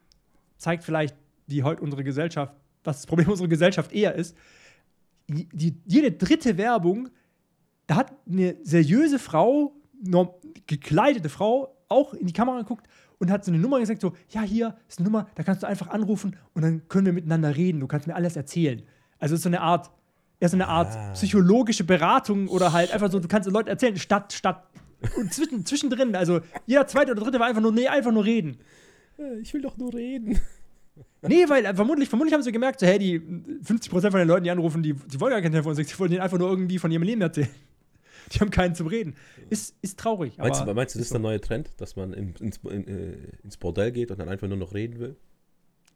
zeigt 0.58 0.84
vielleicht, 0.84 1.16
wie 1.48 1.64
heute 1.64 1.82
unsere 1.82 2.04
Gesellschaft, 2.04 2.54
was 2.84 2.98
das 2.98 3.06
Problem 3.08 3.30
unserer 3.32 3.48
Gesellschaft 3.48 3.92
eher 3.94 4.16
ist. 4.16 4.36
Die, 5.28 5.76
jede 5.86 6.12
dritte 6.12 6.58
Werbung, 6.58 7.10
da 7.88 7.96
hat 7.96 8.14
eine 8.30 8.56
seriöse 8.64 9.18
Frau, 9.20 9.76
norm, 10.02 10.30
gekleidete 10.68 11.30
Frau, 11.30 11.76
auch 11.88 12.14
in 12.14 12.28
die 12.28 12.34
Kamera 12.34 12.60
geguckt 12.60 12.88
und 13.20 13.32
hat 13.32 13.44
so 13.46 13.52
eine 13.52 13.60
Nummer 13.60 13.80
gesagt: 13.80 14.02
so, 14.02 14.14
ja, 14.30 14.42
hier 14.42 14.76
ist 14.88 15.00
eine 15.00 15.06
Nummer, 15.10 15.28
da 15.36 15.44
kannst 15.44 15.64
du 15.64 15.68
einfach 15.68 15.88
anrufen 15.88 16.36
und 16.54 16.62
dann 16.62 16.88
können 16.88 17.06
wir 17.08 17.14
miteinander 17.14 17.56
reden, 17.56 17.80
du 17.80 17.88
kannst 17.88 18.08
mir 18.08 18.16
alles 18.16 18.36
erzählen. 18.36 18.84
Also 19.20 19.34
es 19.36 19.40
ist 19.40 19.44
so 19.44 19.50
eine 19.50 19.62
Art, 19.62 19.90
ja, 20.42 20.50
so 20.50 20.58
eine 20.58 20.68
Art 20.68 20.96
Ah. 20.96 21.12
psychologische 21.14 21.84
Beratung 21.86 22.48
oder 22.48 22.72
halt 22.74 22.92
einfach 22.92 23.10
so, 23.12 23.20
du 23.20 23.28
kannst 23.28 23.48
den 23.48 23.54
Leuten 23.54 23.70
erzählen, 23.70 23.98
statt, 23.98 24.34
statt 24.34 24.68
und 25.18 25.34
zwischen, 25.34 25.66
zwischendrin, 25.66 26.16
also 26.16 26.42
jeder 26.66 26.86
zweite 26.88 27.12
oder 27.12 27.22
dritte 27.24 27.40
war 27.40 27.48
einfach 27.48 27.62
nur, 27.62 27.72
nee, 27.72 27.88
einfach 27.88 28.12
nur 28.12 28.26
reden. 28.26 28.58
Äh, 29.18 29.40
Ich 29.40 29.54
will 29.54 29.62
doch 29.62 29.78
nur 29.78 29.94
reden. 29.94 30.40
Nee, 31.22 31.46
weil 31.48 31.66
äh, 31.66 31.74
vermutlich, 31.74 32.10
vermutlich 32.10 32.34
haben 32.34 32.44
sie 32.44 32.52
gemerkt, 32.52 32.80
so, 32.80 32.86
hey, 32.86 33.00
die 33.00 33.20
50% 33.20 33.90
von 33.90 34.12
den 34.12 34.28
Leuten, 34.28 34.44
die 34.44 34.52
anrufen, 34.52 34.84
die, 34.84 34.94
die 34.94 35.20
wollen 35.20 35.32
gar 35.32 35.42
kein 35.42 35.52
Telefonsex, 35.52 35.90
die 35.90 36.00
wollen 36.00 36.12
denen 36.12 36.22
einfach 36.22 36.38
nur 36.38 36.50
irgendwie 36.50 36.78
von 36.80 36.92
ihrem 36.92 37.04
Leben 37.04 37.22
erzählen. 37.22 37.50
Die 38.34 38.40
haben 38.40 38.50
keinen 38.50 38.74
zum 38.74 38.88
Reden. 38.88 39.14
Ist, 39.52 39.76
ist 39.84 40.00
traurig. 40.00 40.40
Meinst, 40.40 40.60
du, 40.60 40.74
meinst 40.74 40.96
du, 40.96 40.98
das 40.98 41.06
ist 41.06 41.14
der 41.14 41.20
neue 41.20 41.40
Trend, 41.40 41.70
dass 41.78 41.96
man 41.96 42.12
in, 42.12 42.34
ins, 42.40 42.58
in, 42.64 42.88
äh, 42.88 43.18
ins 43.44 43.56
Bordell 43.58 43.92
geht 43.92 44.10
und 44.10 44.20
dann 44.20 44.30
einfach 44.30 44.48
nur 44.48 44.58
noch 44.58 44.74
reden 44.74 45.00
will? 45.00 45.16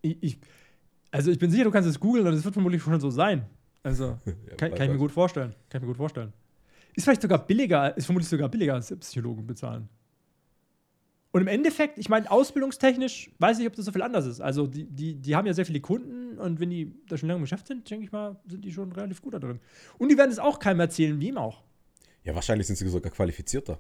Ich, 0.04 0.18
ich, 0.22 0.40
also 1.10 1.32
ich 1.32 1.40
bin 1.40 1.50
sicher, 1.50 1.64
du 1.64 1.72
kannst 1.72 1.90
es 1.90 2.00
googeln 2.00 2.28
und 2.28 2.34
es 2.34 2.46
wird 2.46 2.54
vermutlich 2.54 2.84
schon 2.84 3.00
so 3.00 3.10
sein. 3.10 3.48
Also, 3.82 4.20
Ja, 4.26 4.56
kann, 4.58 4.76
kann 4.76 4.84
ich 4.84 4.92
mir 4.92 4.98
gut 5.00 5.12
vorstellen. 5.12 5.56
Kann 5.70 5.80
ich 5.80 5.82
mir 5.82 5.88
gut 5.88 5.98
vorstellen. 5.98 6.32
Ist 6.94 7.06
vielleicht 7.06 7.24
sogar 7.24 7.48
billiger, 7.48 7.98
ist 7.98 8.06
vermutlich 8.06 8.30
sogar 8.30 8.48
billiger 8.48 8.76
als 8.76 8.96
Psychologen 9.00 9.48
bezahlen. 9.48 9.90
Und 11.32 11.42
im 11.42 11.48
Endeffekt, 11.48 12.00
ich 12.00 12.10
meine, 12.10 12.30
ausbildungstechnisch 12.32 13.30
weiß 13.38 13.60
ich, 13.60 13.68
ob 13.68 13.76
das 13.76 13.86
so 13.86 13.92
viel 13.92 14.02
anders 14.02 14.26
ist. 14.26 14.42
Also, 14.42 14.66
die, 14.66 14.86
die, 14.86 15.16
die 15.16 15.36
haben 15.36 15.46
ja 15.46 15.54
sehr 15.54 15.66
viele 15.66 15.80
Kunden 15.80 16.40
und 16.40 16.60
wenn 16.60 16.72
die 16.72 16.92
da 17.08 17.18
schon 17.18 17.28
lange 17.30 17.38
im 17.38 17.44
Geschäft 17.44 17.68
sind, 17.68 17.88
denke 17.90 18.06
ich 18.06 18.12
mal, 18.12 18.36
sind 18.48 18.66
die 18.66 18.72
schon 18.72 18.92
relativ 18.92 19.22
gut 19.22 19.36
da 19.36 19.40
drin. 19.40 19.60
Und 20.00 20.10
die 20.10 20.18
werden 20.18 20.32
es 20.32 20.40
auch 20.40 20.58
keinem 20.58 20.80
erzählen, 20.80 21.20
wie 21.22 21.28
ihm 21.28 21.38
auch. 21.38 21.62
Ja, 22.24 22.34
wahrscheinlich 22.34 22.66
sind 22.66 22.78
sie 22.78 22.88
sogar 22.90 23.12
qualifizierter. 23.12 23.80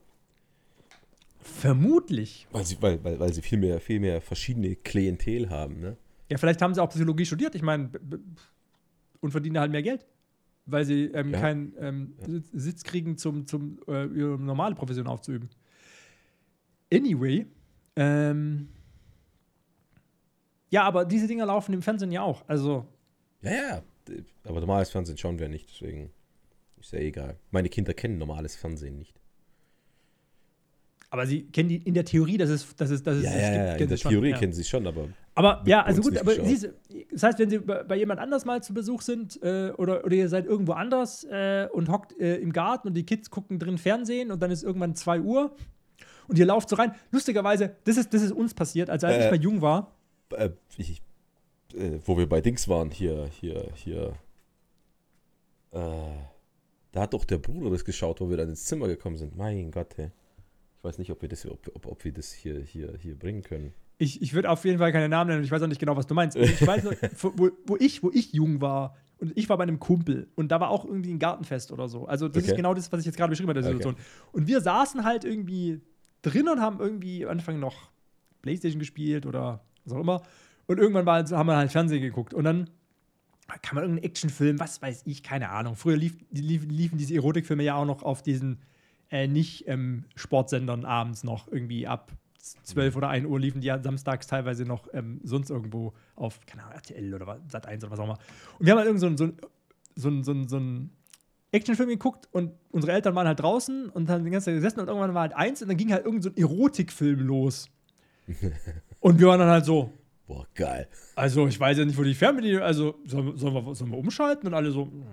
Vermutlich. 1.42 2.48
Weil 2.52 2.66
sie, 2.66 2.78
weil, 2.82 3.04
weil, 3.04 3.20
weil 3.20 3.34
sie 3.34 3.42
viel 3.42 3.58
mehr, 3.58 3.80
viel 3.80 4.00
mehr 4.00 4.22
verschiedene 4.22 4.76
Klientel 4.76 5.50
haben, 5.50 5.80
ne? 5.80 5.98
Ja, 6.30 6.38
vielleicht 6.38 6.62
haben 6.62 6.76
sie 6.76 6.82
auch 6.84 6.90
Psychologie 6.90 7.26
studiert, 7.26 7.56
ich 7.56 7.64
meine, 7.64 7.90
und 9.20 9.32
verdienen 9.32 9.58
halt 9.60 9.72
mehr 9.72 9.82
Geld. 9.82 10.06
Weil 10.68 10.86
sie 10.86 11.06
ähm, 11.06 11.32
Ja. 11.34 11.40
keinen 11.40 11.74
ähm, 11.80 12.14
Sitz- 12.28 12.50
Sitz 12.54 12.84
kriegen, 12.84 13.18
zum, 13.18 13.48
zum 13.48 13.80
äh, 13.88 14.06
ihre 14.06 14.38
normale 14.38 14.76
Profession 14.76 15.08
aufzuüben. 15.08 15.50
Anyway, 16.94 17.46
ähm, 17.96 18.70
ja, 20.72 20.84
aber 20.84 21.06
diese 21.06 21.28
Dinger 21.28 21.46
laufen 21.46 21.74
im 21.74 21.82
Fernsehen 21.82 22.12
ja 22.12 22.22
auch. 22.22 22.44
Also, 22.48 22.86
Ja, 23.42 23.52
ja. 23.52 23.84
Aber 24.44 24.60
normales 24.60 24.90
Fernsehen 24.90 25.18
schauen 25.18 25.38
wir 25.38 25.50
nicht, 25.50 25.70
deswegen 25.70 26.12
ist 26.80 26.94
ja 26.94 27.00
egal. 27.00 27.38
Meine 27.52 27.70
Kinder 27.70 27.94
kennen 27.94 28.18
normales 28.18 28.56
Fernsehen 28.56 28.98
nicht. 28.98 29.20
aber 31.12 31.26
sie 31.26 31.44
kennen 31.44 31.70
die 31.70 31.78
in 31.78 31.94
der 31.94 32.06
Theorie, 32.06 32.38
dass 32.38 32.50
es, 32.50 32.76
dass 32.76 32.90
es, 32.90 33.04
dass 33.04 33.18
es 33.18 33.24
Ja, 33.24 33.32
es 33.32 33.36
ja, 33.36 33.50
gibt, 33.50 33.56
ja, 33.56 33.74
in 33.74 33.78
der 33.88 33.98
sie 33.98 34.02
schon, 34.02 34.12
Theorie 34.12 34.30
ja. 34.30 34.38
kennen 34.38 34.54
sie 34.54 34.62
es 34.62 34.70
schon, 34.70 34.88
aber 34.88 35.10
Aber 35.36 35.64
ja, 35.66 35.84
also 35.84 36.02
gut, 36.02 36.18
aber 36.18 36.36
du, 36.36 36.44
das 37.12 37.24
heißt, 37.24 37.40
wenn 37.40 37.50
sie 37.50 37.60
bei, 37.60 37.84
bei 37.84 37.96
jemand 37.98 38.20
anders 38.20 38.46
mal 38.46 38.62
zu 38.62 38.74
Besuch 38.74 39.02
sind 39.02 39.42
äh, 39.42 39.72
oder, 39.78 40.06
oder 40.06 40.16
ihr 40.16 40.30
seid 40.30 40.46
irgendwo 40.46 40.74
anders 40.74 41.24
äh, 41.26 41.68
und 41.72 41.90
hockt 41.90 42.20
äh, 42.20 42.38
im 42.38 42.54
Garten 42.54 42.88
und 42.88 42.94
die 42.94 43.06
Kids 43.06 43.30
gucken 43.30 43.60
drin 43.60 43.78
Fernsehen 43.78 44.32
und 44.32 44.42
dann 44.42 44.52
ist 44.52 44.64
irgendwann 44.64 44.96
2 44.96 45.22
Uhr 45.22 45.56
und 46.30 46.38
ihr 46.38 46.46
lauft 46.46 46.70
so 46.70 46.76
rein. 46.78 46.94
Lustigerweise, 47.12 47.76
das 47.84 47.98
ist, 47.98 48.14
das 48.14 48.22
ist 48.22 48.32
uns 48.32 48.54
passiert, 48.54 48.90
also 48.90 49.08
als 49.08 49.18
Äh. 49.18 49.26
ich 49.26 49.32
mal 49.32 49.42
jung 49.42 49.62
war. 49.62 49.92
äh, 50.38 50.50
ich, 50.78 51.02
äh, 51.74 52.00
wo 52.06 52.18
wir 52.18 52.28
bei 52.30 52.40
Dings 52.42 52.68
waren, 52.70 52.92
hier, 52.92 53.28
hier, 53.40 53.66
hier. 53.76 54.14
Äh, 55.72 55.80
da 56.92 57.02
hat 57.02 57.14
doch 57.14 57.26
der 57.26 57.38
Bruder 57.38 57.70
das 57.70 57.86
geschaut, 57.86 58.20
wo 58.22 58.30
wir 58.30 58.38
dann 58.38 58.50
ins 58.50 58.66
Zimmer 58.66 58.88
gekommen 58.88 59.18
sind. 59.18 59.36
Mein 59.38 59.72
Gott, 59.72 59.96
hey. 59.98 60.12
Ich 60.78 60.84
weiß 60.84 60.98
nicht, 60.98 61.12
ob 61.12 61.22
wir 61.22 61.30
das, 61.30 61.46
ob, 61.46 61.60
ob, 61.76 61.86
ob 61.86 62.04
wir 62.06 62.14
das 62.14 62.32
hier, 62.32 62.60
hier, 62.62 62.94
hier 63.00 63.16
bringen 63.18 63.44
können. 63.44 63.74
Ich, 63.98 64.22
ich 64.22 64.34
würde 64.34 64.50
auf 64.50 64.64
jeden 64.64 64.80
Fall 64.80 64.94
keine 64.94 65.10
Namen 65.10 65.28
nennen 65.28 65.40
und 65.42 65.46
ich 65.46 65.52
weiß 65.52 65.62
auch 65.62 65.68
nicht 65.68 65.80
genau, 65.80 65.98
was 65.98 66.08
du 66.08 66.14
meinst. 66.14 66.38
Ich 66.38 66.66
weiß 66.66 66.84
nur, 66.84 66.94
wo, 67.36 67.50
wo, 67.66 67.76
ich, 67.78 68.02
wo 68.02 68.10
ich 68.14 68.32
jung 68.32 68.62
war 68.62 68.96
und 69.18 69.38
ich 69.38 69.50
war 69.50 69.58
bei 69.58 69.64
einem 69.64 69.80
Kumpel 69.80 70.30
und 70.36 70.50
da 70.54 70.62
war 70.62 70.70
auch 70.70 70.86
irgendwie 70.86 71.12
ein 71.12 71.20
Gartenfest 71.20 71.74
oder 71.74 71.90
so. 71.90 72.06
Also 72.06 72.30
das 72.30 72.44
ist 72.44 72.50
Okay. 72.52 72.58
genau 72.58 72.74
das, 72.74 72.90
was 72.94 73.02
ich 73.02 73.06
jetzt 73.08 73.18
gerade 73.18 73.30
beschrieben 73.30 73.50
habe, 73.50 73.60
der 73.62 73.70
Okay. 73.70 73.78
Situation. 73.84 74.06
Und 74.32 74.48
wir 74.48 74.62
saßen 74.62 75.04
halt 75.04 75.26
irgendwie 75.26 75.82
drin 76.22 76.48
und 76.50 76.62
haben 76.62 76.80
irgendwie 76.80 77.26
am 77.26 77.32
Anfang 77.32 77.60
noch 77.60 77.90
Playstation 78.42 78.80
gespielt 78.80 79.26
oder 79.26 79.62
was 79.86 79.94
auch 79.94 80.02
immer. 80.02 80.22
Und 80.68 80.78
irgendwann 80.80 81.06
war, 81.06 81.24
haben 81.30 81.48
wir 81.48 81.58
halt 81.58 81.72
Fernsehen 81.72 82.02
geguckt 82.02 82.34
und 82.34 82.44
dann 82.44 82.70
kann 83.64 83.76
man 83.76 83.84
irgendeinen 83.86 84.04
Actionfilm, 84.06 84.60
was 84.60 84.82
weiß 84.82 85.04
ich, 85.06 85.24
keine 85.24 85.50
Ahnung. 85.50 85.76
Früher 85.76 85.98
lief, 85.98 86.16
lief, 86.32 86.66
liefen 86.68 86.98
diese 87.00 87.16
Erotikfilme 87.16 87.64
ja 87.64 87.76
auch 87.76 87.86
noch 87.86 88.04
auf 88.04 88.22
diesen 88.22 88.60
äh, 89.10 89.28
nicht 89.28 89.68
ähm, 89.68 90.04
Sportsendern 90.16 90.86
abends 90.86 91.24
noch 91.24 91.48
irgendwie 91.52 91.88
ab 91.88 92.12
12 92.64 92.96
oder 92.96 93.10
1 93.10 93.26
Uhr 93.26 93.40
liefen 93.40 93.60
die 93.62 93.68
ja 93.68 93.82
samstags 93.82 94.28
teilweise 94.28 94.66
noch 94.66 94.88
ähm, 94.94 95.20
sonst 95.24 95.50
irgendwo 95.50 95.94
auf, 96.16 96.40
keine 96.46 96.64
Ahnung, 96.64 96.76
RTL 96.76 97.14
oder 97.16 97.26
was- 97.28 97.40
Sat 97.48 97.66
1 97.66 97.84
oder 97.84 97.92
was 97.92 98.00
auch 98.00 98.04
immer. 98.06 98.20
Und 98.60 98.66
wir 98.68 98.72
haben 98.74 98.78
halt 98.80 98.88
irgend 98.88 99.02
so 99.02 99.18
so 99.18 99.24
ein, 99.26 99.38
so 99.96 100.10
ein, 100.10 100.24
so 100.24 100.48
so 100.48 100.58
ein 100.58 100.92
Actionfilm 101.52 101.90
geguckt 101.90 102.28
und 102.32 102.52
unsere 102.72 102.94
Eltern 102.94 103.16
waren 103.16 103.28
halt 103.28 103.40
draußen 103.40 103.90
und 103.90 104.10
haben 104.10 104.24
die 104.24 104.30
ganze 104.32 104.46
Zeit 104.46 104.56
gesessen 104.56 104.80
und 104.82 104.88
irgendwann 104.88 105.14
war 105.14 105.22
halt 105.22 105.34
eins 105.36 105.62
und 105.62 105.68
dann 105.68 105.78
ging 105.78 105.92
halt 105.92 106.06
irgend 106.06 106.24
so 106.24 106.30
ein 106.30 106.38
Erotikfilm 106.38 107.22
los. 107.22 107.70
und 109.00 109.20
wir 109.20 109.28
waren 109.28 109.40
dann 109.40 109.50
halt 109.50 109.66
so, 109.66 109.92
Boah, 110.28 110.46
geil. 110.54 110.88
also, 111.16 111.48
ich 111.48 111.60
weiß 111.60 111.80
ja 111.80 111.86
nicht, 111.86 111.98
wo 111.98 112.04
die 112.04 112.14
Fernbedienung, 112.14 112.62
also, 112.62 113.00
sollen, 113.06 113.36
sollen, 113.36 113.54
wir, 113.56 113.74
sollen 113.74 113.92
wir 113.92 113.98
umschalten? 113.98 114.48
Und 114.48 114.54
alle 114.54 114.70
so, 114.72 114.84
"Hm, 114.86 115.04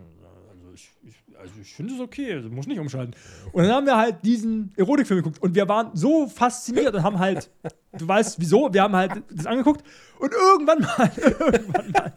also 0.51 0.72
ich, 0.75 0.90
ich, 1.05 1.14
also 1.38 1.55
ich 1.61 1.75
finde 1.75 1.94
es 1.94 2.01
okay, 2.01 2.35
also 2.35 2.49
muss 2.49 2.66
nicht 2.66 2.79
umschalten. 2.79 3.14
Und 3.53 3.64
dann 3.64 3.72
haben 3.72 3.87
wir 3.87 3.96
halt 3.96 4.25
diesen 4.25 4.72
Erotikfilm 4.77 5.22
geguckt 5.22 5.42
und 5.42 5.55
wir 5.55 5.68
waren 5.68 5.90
so 5.94 6.29
fasziniert 6.29 6.94
und 6.94 7.03
haben 7.03 7.18
halt, 7.18 7.51
du 7.96 8.07
weißt 8.09 8.40
wieso, 8.40 8.72
wir 8.72 8.83
haben 8.83 8.96
halt 8.96 9.22
das 9.31 9.46
angeguckt 9.46 9.85
und 10.18 10.33
irgendwann 10.33 10.81
mal, 10.81 11.11
irgendwann 11.16 11.90
mal 11.90 12.12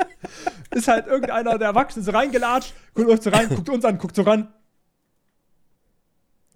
ist 0.71 0.88
halt 0.88 1.08
irgendeiner 1.08 1.58
der 1.58 1.69
Erwachsenen 1.69 2.05
so 2.05 2.12
reingelatscht, 2.12 2.73
guckt 2.93 3.08
läuft 3.08 3.23
so 3.23 3.29
rein, 3.29 3.49
guckt 3.49 3.69
uns 3.69 3.86
an, 3.86 3.97
guckt 3.97 4.15
so 4.15 4.21
ran 4.21 4.53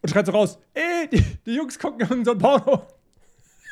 und 0.01 0.09
schreit 0.09 0.25
so 0.25 0.31
raus, 0.31 0.59
ey, 0.73 1.07
die, 1.11 1.23
die 1.45 1.55
Jungs 1.55 1.79
gucken 1.79 2.01
irgend 2.01 2.25
so 2.25 2.37
Porno. 2.37 2.87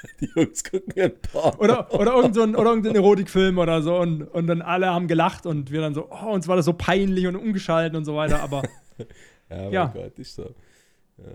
Die 0.20 0.30
Jungs 0.36 0.64
gucken 0.64 0.94
ein 1.00 1.14
paar. 1.20 1.60
Oder, 1.60 1.94
oder 1.94 2.16
irgendein 2.16 2.34
so 2.34 2.42
ein, 2.44 2.56
oder 2.56 2.70
irgendein 2.70 2.96
Erotikfilm 2.96 3.58
oder 3.58 3.82
so 3.82 3.98
und, 3.98 4.24
und 4.24 4.48
dann 4.48 4.62
alle 4.62 4.88
haben 4.88 5.08
gelacht 5.08 5.46
und 5.46 5.72
wir 5.72 5.82
dann 5.82 5.94
so, 5.94 6.10
oh, 6.10 6.32
uns 6.32 6.48
war 6.48 6.56
das 6.56 6.66
so 6.66 6.74
peinlich 6.74 7.28
und 7.28 7.36
umgeschaltet 7.36 7.96
und 7.96 8.06
so 8.06 8.16
weiter, 8.16 8.42
aber 8.42 8.64
Ja, 9.50 9.58
mein 9.58 9.72
Ja. 9.74 9.86
Gott, 9.88 10.18
ist 10.18 10.36
so. 10.36 10.56
Ja. 11.18 11.26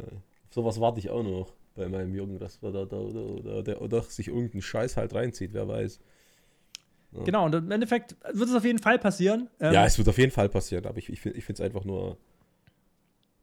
Sowas 0.51 0.81
warte 0.81 0.99
ich 0.99 1.11
auch 1.11 1.23
noch 1.23 1.53
bei 1.75 1.89
meinem 1.89 2.15
Jungen, 2.15 2.39
dass 2.39 2.63
wir 2.63 2.73
da, 2.73 2.85
da, 2.87 2.97
da, 2.97 3.41
da, 3.57 3.63
der 3.63 3.83
oder 3.83 4.03
sich 4.03 4.29
irgendeinen 4.29 4.63
Scheiß 4.63 4.97
halt 4.97 5.15
reinzieht, 5.15 5.53
wer 5.53 5.69
weiß. 5.69 6.01
genau, 7.25 7.45
und 7.45 7.55
im 7.55 7.71
Endeffekt 7.71 8.17
wird 8.33 8.49
es 8.49 8.55
auf 8.55 8.65
jeden 8.65 8.79
Fall 8.79 8.99
passieren. 8.99 9.51
Ähm, 9.61 9.75
ja, 9.75 9.85
es 9.85 9.99
wird 9.99 10.09
auf 10.09 10.19
jeden 10.19 10.33
Fall 10.33 10.49
passieren, 10.49 10.87
aber 10.87 10.99
ich, 10.99 11.11
ich 11.11 11.21
finde 11.21 11.53
es 11.53 11.61
einfach 11.61 11.85
nur 11.85 12.17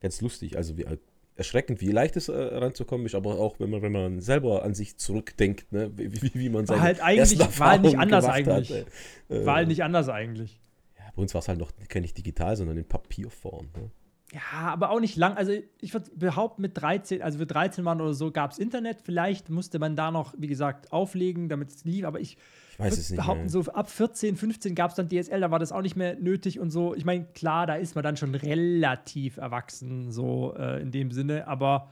ganz 0.02 0.22
lustig. 0.22 0.58
Also 0.58 0.76
wie 0.78 0.88
erschreckend, 1.36 1.82
wie 1.82 1.91
leicht 1.91 2.15
es 2.15 2.30
äh, 2.30 2.34
ranzukommen 2.34 3.06
ist, 3.06 3.15
aber 3.15 3.39
auch 3.39 3.60
wenn 3.60 3.69
man, 3.69 3.82
wenn 3.82 3.91
man 3.91 4.22
selber 4.22 4.63
an 4.63 4.74
sich 4.74 4.98
zurückdenkt, 4.98 5.72
ne, 5.72 5.91
wie, 5.96 6.22
wie, 6.22 6.32
wie 6.36 6.50
man 6.50 6.65
seine 6.65 6.82
halt 6.82 7.02
eigentlich- 7.02 7.39
war 7.60 7.69
halt 7.72 7.82
nicht 7.82 7.98
anders 7.98 8.26
eigentlich. 8.26 8.72
Hat, 8.72 8.86
äh, 9.30 9.46
war 9.46 9.56
halt 9.56 9.67
nicht 9.67 9.84
anders 9.84 10.10
eigentlich. 10.10 10.60
ja, 10.98 11.06
bei 11.15 11.22
uns 11.22 11.34
war 11.34 11.39
es 11.39 11.48
halt 11.48 11.60
noch 11.60 11.72
kein 11.89 12.02
nicht 12.04 12.17
digital, 12.17 12.56
sondern 12.56 12.78
in 12.78 12.86
Papierform. 12.86 13.67
Ne? 13.76 13.89
Ja, 14.34 14.41
aber 14.69 14.89
auch 14.89 15.00
nicht 15.00 15.15
lang. 15.15 15.38
Also 15.38 15.54
ich 15.80 15.93
würde 15.93 16.10
behaupten, 16.15 16.63
mit 16.63 16.76
13, 16.82 17.22
also 17.22 17.38
wir 17.38 17.46
13 17.46 17.86
waren 17.86 18.02
oder 18.02 18.15
so, 18.15 18.32
gab 18.32 18.50
es 18.52 18.58
Internet. 18.58 19.02
Vielleicht 19.04 19.52
musste 19.52 19.78
man 19.78 19.96
da 19.96 20.10
noch, 20.10 20.34
wie 20.39 20.48
gesagt, 20.48 20.91
auflegen, 20.91 21.50
damit 21.50 21.69
es 21.69 21.86
lief. 21.86 22.04
Aber 22.04 22.19
ich 22.19 22.38
Ich 22.72 22.80
weiß 22.80 22.98
es 22.98 23.12
nicht. 23.12 23.19
behaupten, 23.19 23.41
mehr. 23.43 23.50
so 23.52 23.62
ab 23.72 23.91
14, 23.91 24.36
15 24.36 24.74
gab 24.74 24.89
es 24.89 24.96
dann 24.96 25.08
DSL, 25.08 25.39
da 25.39 25.52
war 25.52 25.60
das 25.60 25.72
auch 25.72 25.84
nicht 25.84 25.96
mehr 25.96 26.15
nötig 26.15 26.60
und 26.60 26.72
so. 26.72 26.96
Ich 26.96 27.06
meine, 27.06 27.26
klar, 27.36 27.67
da 27.67 27.76
ist 27.76 27.93
man 27.93 28.04
dann 28.04 28.17
schon 28.17 28.34
relativ 28.34 29.38
erwachsen, 29.38 30.12
so 30.12 30.56
äh, 30.58 30.82
in 30.82 30.89
dem 30.89 31.12
Sinne. 31.12 31.48
Aber 31.48 31.89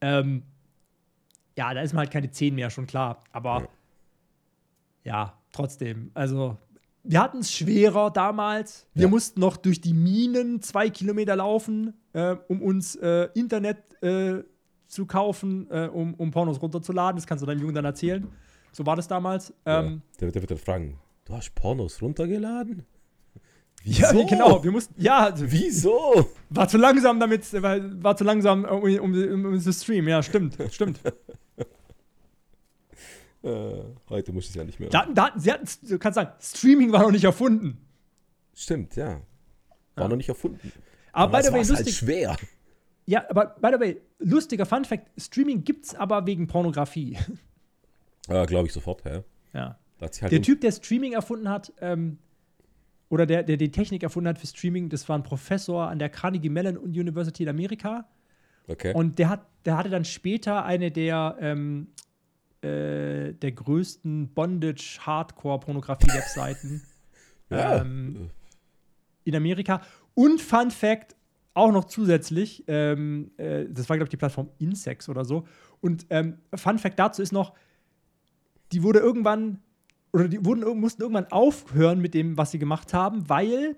ähm, 0.00 0.42
ja, 1.58 1.74
da 1.74 1.82
ist 1.82 1.92
man 1.92 2.00
halt 2.00 2.10
keine 2.10 2.30
10 2.30 2.54
mehr, 2.54 2.70
schon 2.70 2.86
klar. 2.86 3.20
Aber 3.30 3.68
ja, 5.04 5.34
trotzdem. 5.52 6.12
Also 6.14 6.56
wir 7.04 7.20
hatten 7.20 7.38
es 7.38 7.52
schwerer 7.52 8.10
damals. 8.10 8.86
Wir 8.94 9.02
Ja. 9.04 9.08
mussten 9.08 9.40
noch 9.40 9.56
durch 9.56 9.80
die 9.80 9.94
Minen 9.94 10.60
zwei 10.62 10.90
Kilometer 10.90 11.36
laufen, 11.36 11.94
äh, 12.12 12.36
um 12.48 12.62
uns 12.62 12.96
äh, 12.96 13.28
Internet 13.34 13.78
äh, 14.02 14.42
zu 14.86 15.06
kaufen, 15.06 15.68
äh, 15.70 15.88
um, 15.92 16.14
um 16.14 16.30
Pornos 16.30 16.60
runterzuladen. 16.60 17.16
Das 17.16 17.26
kannst 17.26 17.42
du 17.42 17.46
deinem 17.46 17.60
Jungen 17.60 17.74
dann 17.74 17.84
erzählen. 17.84 18.26
So 18.72 18.84
war 18.86 18.96
das 18.96 19.06
damals. 19.06 19.52
Ähm, 19.66 20.02
ja, 20.14 20.18
der, 20.20 20.32
der 20.32 20.42
wird 20.42 20.50
dann 20.50 20.58
fragen, 20.58 20.98
du 21.26 21.34
hast 21.34 21.54
Pornos 21.54 22.00
runtergeladen? 22.02 22.84
ja, 23.84 24.10
genau. 24.12 24.64
Wir 24.64 24.70
mussten, 24.72 24.94
ja, 25.00 25.18
also, 25.24 25.44
Wieso? 25.48 26.26
war 26.50 26.66
zu 26.68 26.78
langsam 26.78 27.20
damit, 27.20 27.52
war, 27.62 27.78
war 28.02 28.16
zu 28.16 28.24
langsam, 28.24 28.64
um, 28.64 28.82
um, 28.82 29.12
um, 29.12 29.44
um 29.46 29.60
zu 29.60 29.72
streamen. 29.72 30.08
Ja, 30.08 30.22
stimmt, 30.22 30.56
stimmt. 30.70 31.00
Äh, 33.44 33.82
heute 34.08 34.32
muss 34.32 34.44
ich 34.44 34.50
es 34.50 34.56
ja 34.56 34.64
nicht 34.64 34.80
mehr. 34.80 34.88
Daten, 34.88 35.14
Daten, 35.14 35.38
sie 35.38 35.52
hatten, 35.52 35.68
du 35.82 35.98
kannst 35.98 36.14
sagen, 36.14 36.32
Streaming 36.40 36.92
war 36.92 37.02
noch 37.02 37.10
nicht 37.12 37.24
erfunden. 37.24 37.78
Stimmt, 38.54 38.96
ja. 38.96 39.20
War 39.96 40.04
Ja. 40.04 40.08
noch 40.08 40.16
nicht 40.16 40.28
erfunden. 40.28 40.72
Aber 41.12 41.38
by 41.38 41.44
Damals 41.44 41.46
the 41.46 41.52
way, 41.52 41.58
halt 41.76 41.86
lustig, 41.86 41.96
schwer. 41.96 42.36
Ja, 43.06 43.24
aber 43.28 43.54
by 43.60 43.68
the 43.74 43.80
way, 43.80 44.00
lustiger 44.18 44.64
Fun 44.64 44.84
Fact: 44.84 45.10
Streaming 45.20 45.62
gibt's 45.62 45.94
aber 45.94 46.26
wegen 46.26 46.46
Pornografie. 46.46 47.18
Ja, 48.26 48.46
glaube 48.46 48.66
ich 48.68 48.72
sofort, 48.72 49.04
ja. 49.04 49.22
Ja. 49.52 49.78
Halt 50.00 50.32
Der 50.32 50.40
Typ, 50.40 50.62
der 50.62 50.72
Streaming 50.72 51.12
erfunden 51.12 51.46
hat, 51.50 51.74
ähm, 51.82 52.16
oder 53.10 53.26
der, 53.26 53.42
der 53.42 53.58
die 53.58 53.70
Technik 53.70 54.02
erfunden 54.02 54.28
hat 54.28 54.38
für 54.38 54.46
Streaming, 54.46 54.88
das 54.88 55.06
war 55.10 55.18
ein 55.18 55.22
Professor 55.22 55.88
an 55.90 55.98
der 55.98 56.08
Carnegie 56.08 56.48
Mellon 56.48 56.78
University 56.78 57.42
in 57.42 57.50
Amerika. 57.50 58.08
Okay. 58.66 58.94
Und 58.94 59.18
der, 59.18 59.28
hat, 59.28 59.46
der 59.66 59.76
hatte 59.76 59.90
dann 59.90 60.06
später 60.06 60.64
eine 60.64 60.90
der, 60.90 61.36
ähm, 61.38 61.88
äh, 62.64 63.32
der 63.34 63.52
größten 63.52 64.30
Bondage-Hardcore-Pornografie-Webseiten 64.34 66.82
ja. 67.50 67.80
ähm, 67.80 68.30
in 69.24 69.36
Amerika. 69.36 69.82
Und 70.14 70.40
Fun 70.40 70.70
Fact, 70.70 71.14
auch 71.52 71.72
noch 71.72 71.84
zusätzlich, 71.84 72.64
ähm, 72.66 73.30
äh, 73.36 73.66
das 73.68 73.86
war, 73.88 73.96
glaube 73.96 74.06
ich, 74.06 74.10
die 74.10 74.16
Plattform 74.16 74.50
Insex 74.58 75.08
oder 75.08 75.24
so. 75.24 75.46
Und 75.80 76.06
ähm, 76.10 76.38
Fun 76.54 76.78
Fact 76.78 76.98
dazu 76.98 77.22
ist 77.22 77.32
noch, 77.32 77.54
die 78.72 78.82
wurde 78.82 79.00
irgendwann, 79.00 79.60
oder 80.12 80.28
die 80.28 80.44
wurden, 80.44 80.80
mussten 80.80 81.02
irgendwann 81.02 81.30
aufhören 81.30 82.00
mit 82.00 82.14
dem, 82.14 82.38
was 82.38 82.50
sie 82.50 82.58
gemacht 82.58 82.94
haben, 82.94 83.28
weil 83.28 83.76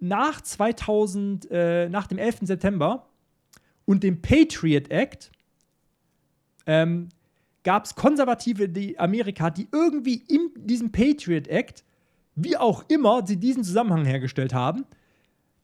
nach 0.00 0.40
2000, 0.40 1.48
äh, 1.50 1.88
nach 1.88 2.06
dem 2.06 2.18
11. 2.18 2.38
September 2.42 3.06
und 3.84 4.02
dem 4.02 4.20
Patriot 4.20 4.90
Act 4.90 5.30
ähm, 6.66 7.08
gab 7.64 7.86
es 7.86 7.94
Konservative 7.94 8.68
die 8.68 8.98
Amerika, 8.98 9.50
die 9.50 9.68
irgendwie 9.72 10.22
in 10.28 10.50
diesem 10.54 10.92
Patriot 10.92 11.48
Act, 11.48 11.84
wie 12.36 12.56
auch 12.56 12.84
immer, 12.88 13.26
sie 13.26 13.36
diesen 13.36 13.64
Zusammenhang 13.64 14.04
hergestellt 14.04 14.54
haben, 14.54 14.84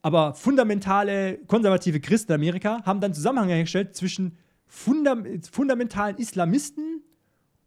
aber 0.02 0.34
fundamentale 0.34 1.38
konservative 1.46 2.00
Christen 2.00 2.32
in 2.32 2.36
Amerika 2.36 2.82
haben 2.84 3.00
dann 3.00 3.12
Zusammenhang 3.12 3.48
hergestellt 3.50 3.94
zwischen 3.94 4.36
fundam 4.66 5.24
fundamentalen 5.50 6.16
Islamisten 6.16 7.02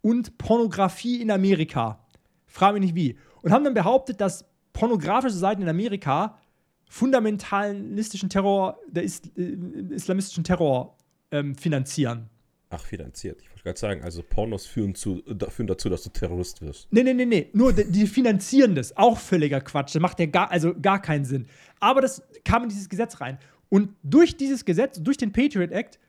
und 0.01 0.37
Pornografie 0.37 1.21
in 1.21 1.31
Amerika. 1.31 1.99
Frage 2.47 2.79
mich 2.79 2.93
nicht 2.93 2.95
wie. 2.95 3.17
Und 3.41 3.51
haben 3.51 3.63
dann 3.63 3.73
behauptet, 3.73 4.19
dass 4.19 4.45
pornografische 4.73 5.35
Seiten 5.35 5.61
in 5.61 5.69
Amerika 5.69 6.39
fundamentalistischen 6.87 8.29
Terror, 8.29 8.79
der 8.87 9.03
is 9.03 9.21
äh, 9.37 9.41
islamistischen 9.91 10.43
Terror 10.43 10.97
ähm, 11.31 11.55
finanzieren. 11.55 12.29
Ach, 12.75 12.83
finanziert. 12.83 13.39
Ich 13.41 13.49
wollte 13.49 13.63
gerade 13.63 13.79
sagen, 13.79 14.03
also 14.03 14.23
Pornos 14.23 14.65
führen, 14.65 14.95
zu, 14.95 15.21
führen 15.49 15.67
dazu, 15.67 15.89
dass 15.89 16.01
du 16.03 16.09
Terrorist 16.09 16.61
wirst. 16.63 16.87
Nee, 16.91 17.03
nee, 17.03 17.13
nee, 17.13 17.25
nee. 17.25 17.49
Nur 17.53 17.71
die, 17.71 18.07
finanzieren 18.07 18.73
das. 18.73 18.97
Auch 18.97 19.19
völliger 19.19 19.61
Quatsch. 19.61 19.93
Das 19.93 20.01
macht 20.01 20.19
ja 20.19 20.25
gar, 20.25 20.49
also 20.49 20.73
gar 20.81 20.99
keinen 20.99 21.23
Sinn. 21.23 21.45
Aber 21.79 22.01
das 22.01 22.23
kam 22.43 22.63
in 22.63 22.69
dieses 22.69 22.89
Gesetz 22.89 23.21
rein. 23.21 23.37
Und 23.69 23.89
durch 24.01 24.37
dieses 24.37 24.65
Gesetz, 24.65 24.99
durch 25.01 25.17
den 25.17 25.31
Patriot 25.31 25.71
Act, 25.71 25.99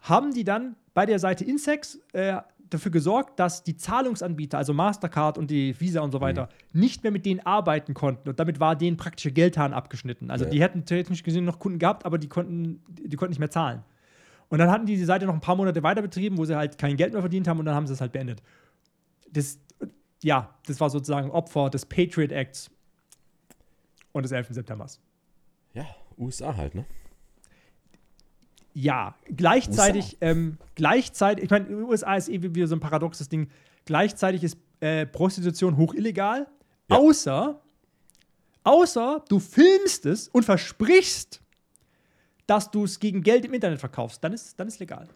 haben 0.00 0.32
die 0.32 0.44
dann 0.44 0.74
bei 0.94 1.04
der 1.04 1.18
Seite 1.18 1.44
Insex 1.44 1.98
äh, 2.14 2.38
dafür 2.70 2.90
gesorgt, 2.90 3.38
dass 3.38 3.62
die 3.62 3.76
Zahlungsanbieter, 3.76 4.56
also 4.56 4.72
Mastercard 4.72 5.36
und 5.36 5.50
die 5.50 5.78
Visa 5.78 6.00
und 6.00 6.12
so 6.12 6.20
weiter, 6.20 6.48
nicht 6.72 7.02
mehr 7.02 7.12
mit 7.12 7.26
denen 7.26 7.40
arbeiten 7.40 7.92
konnten. 7.94 8.28
Und 8.30 8.40
damit 8.40 8.58
war 8.58 8.74
denen 8.74 8.96
praktische 8.96 9.32
Geldhahn 9.32 9.72
abgeschnitten. 9.72 10.30
Also 10.30 10.46
Ja. 10.46 10.50
die 10.50 10.60
hätten 10.62 10.84
technisch 10.86 11.22
gesehen 11.22 11.44
noch 11.44 11.58
Kunden 11.58 11.78
gehabt, 11.78 12.04
aber 12.06 12.18
die 12.18 12.28
konnten, 12.28 12.82
die 12.88 13.16
konnten 13.16 13.32
nicht 13.32 13.38
mehr 13.38 13.50
zahlen. 13.50 13.82
Und 14.48 14.58
dann 14.58 14.70
hatten 14.70 14.86
die 14.86 14.96
die 14.96 15.04
Seite 15.04 15.26
noch 15.26 15.34
ein 15.34 15.40
paar 15.40 15.56
Monate 15.56 15.82
weiter 15.82 16.02
betrieben, 16.02 16.38
wo 16.38 16.44
sie 16.44 16.56
halt 16.56 16.78
kein 16.78 16.96
Geld 16.96 17.12
mehr 17.12 17.22
verdient 17.22 17.48
haben 17.48 17.58
und 17.58 17.64
dann 17.66 17.74
haben 17.74 17.86
sie 17.86 17.92
es 17.92 18.00
halt 18.00 18.12
beendet. 18.12 18.42
Das, 19.30 19.58
ja, 20.22 20.54
das 20.66 20.78
war 20.80 20.88
sozusagen 20.88 21.30
Opfer 21.30 21.68
des 21.70 21.84
Patriot 21.86 22.30
Acts 22.32 22.70
und 24.12 24.22
des 24.22 24.32
11. 24.32 24.48
Septembers. 24.50 25.00
Ja, 25.74 25.84
USA 26.16 26.56
halt, 26.56 26.74
ne? 26.74 26.86
Ja, 28.72 29.14
gleichzeitig, 29.34 30.18
ähm, 30.20 30.58
gleichzeitig, 30.74 31.44
ich 31.44 31.50
meine, 31.50 31.66
in 31.66 31.76
den 31.76 31.84
USA 31.84 32.14
ist 32.16 32.28
eh 32.28 32.42
wieder 32.42 32.66
so 32.66 32.76
ein 32.76 32.80
paradoxes 32.80 33.28
Ding. 33.28 33.48
Gleichzeitig 33.86 34.44
ist 34.44 34.58
äh, 34.80 35.06
Prostitution 35.06 35.76
hoch 35.78 35.94
illegal, 35.94 36.46
Ja. 36.90 36.96
außer, 36.98 37.60
außer 38.64 39.24
du 39.28 39.38
filmst 39.40 40.04
es 40.04 40.28
und 40.28 40.44
versprichst, 40.44 41.40
dass 42.46 42.70
du 42.70 42.84
es 42.84 43.00
gegen 43.00 43.22
Geld 43.22 43.44
im 43.44 43.54
Internet 43.54 43.80
verkaufst. 43.80 44.22
Dann 44.22 44.32
ist, 44.32 44.58
dann 44.58 44.68
ist 44.68 44.78
legal. 44.78 45.08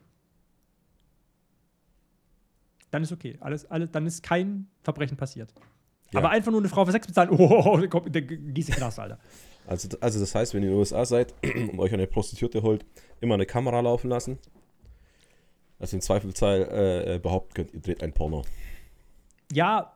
Dann 2.91 3.03
ist 3.03 3.13
okay. 3.13 3.37
Alles, 3.41 3.67
alles, 3.71 3.91
dann 3.93 4.07
ist 4.07 4.23
kein 4.23 4.67
Verbrechen 4.83 5.17
passiert. 5.17 5.53
Ja. 6.13 6.19
Aber 6.19 6.31
einfach 6.31 6.51
nur 6.51 6.61
eine 6.61 6.69
Frau 6.69 6.85
für 6.85 6.93
Sex 6.93 7.07
bezahlen, 7.07 7.31
oh, 7.33 7.77
der 7.79 7.89
kommt- 7.89 8.13
der 8.13 8.23
gehst 8.23 8.69
in 8.69 8.75
den 8.75 8.79
Knast, 8.81 8.99
Alter. 8.99 9.19
Also, 9.67 9.89
also 10.01 10.19
das 10.19 10.35
heißt, 10.35 10.55
wenn 10.55 10.63
ihr 10.63 10.69
in 10.69 10.75
den 10.75 10.79
USA 10.79 11.05
seid 11.05 11.33
und 11.71 11.79
euch 11.79 11.93
eine 11.93 12.07
Prostituierte 12.09 12.63
holt, 12.63 12.85
immer 13.21 13.35
eine 13.35 13.47
Kamera 13.47 13.79
laufen 13.81 14.11
lassen. 14.11 14.39
Also 15.79 15.97
im 15.97 16.01
Zweifelsfall 16.01 16.63
äh, 16.71 17.15
äh, 17.15 17.19
behaupten 17.19 17.55
könnt, 17.55 17.73
ihr 17.75 17.81
dreht 17.81 18.03
ein 18.03 18.13
Porno. 18.13 18.45
Ja, 19.53 19.95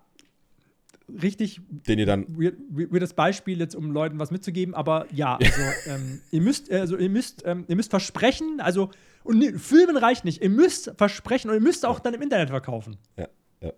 richtig 1.08 1.60
Den 1.68 1.98
ihr 1.98 2.06
dann. 2.06 2.26
weird, 2.38 2.56
weirdes 2.70 3.14
Beispiel 3.14 3.58
jetzt, 3.58 3.74
um 3.74 3.90
Leuten 3.90 4.18
was 4.18 4.30
mitzugeben, 4.30 4.74
aber 4.74 5.06
ja, 5.12 5.36
also 5.36 5.62
ähm, 5.86 6.20
ihr 6.30 6.40
müsst, 6.40 6.70
also 6.70 6.96
ihr 6.96 7.10
müsst, 7.10 7.42
ähm, 7.46 7.64
ihr 7.68 7.76
müsst 7.76 7.90
versprechen, 7.90 8.60
also 8.60 8.90
und 9.22 9.38
nee, 9.38 9.52
Filmen 9.52 9.96
reicht 9.96 10.24
nicht, 10.24 10.42
ihr 10.42 10.50
müsst 10.50 10.92
versprechen 10.96 11.50
und 11.50 11.56
ihr 11.56 11.62
müsst 11.62 11.84
auch 11.86 12.00
dann 12.00 12.14
im 12.14 12.22
Internet 12.22 12.50
verkaufen. 12.50 12.96
Ja, 13.16 13.28
ja. 13.60 13.72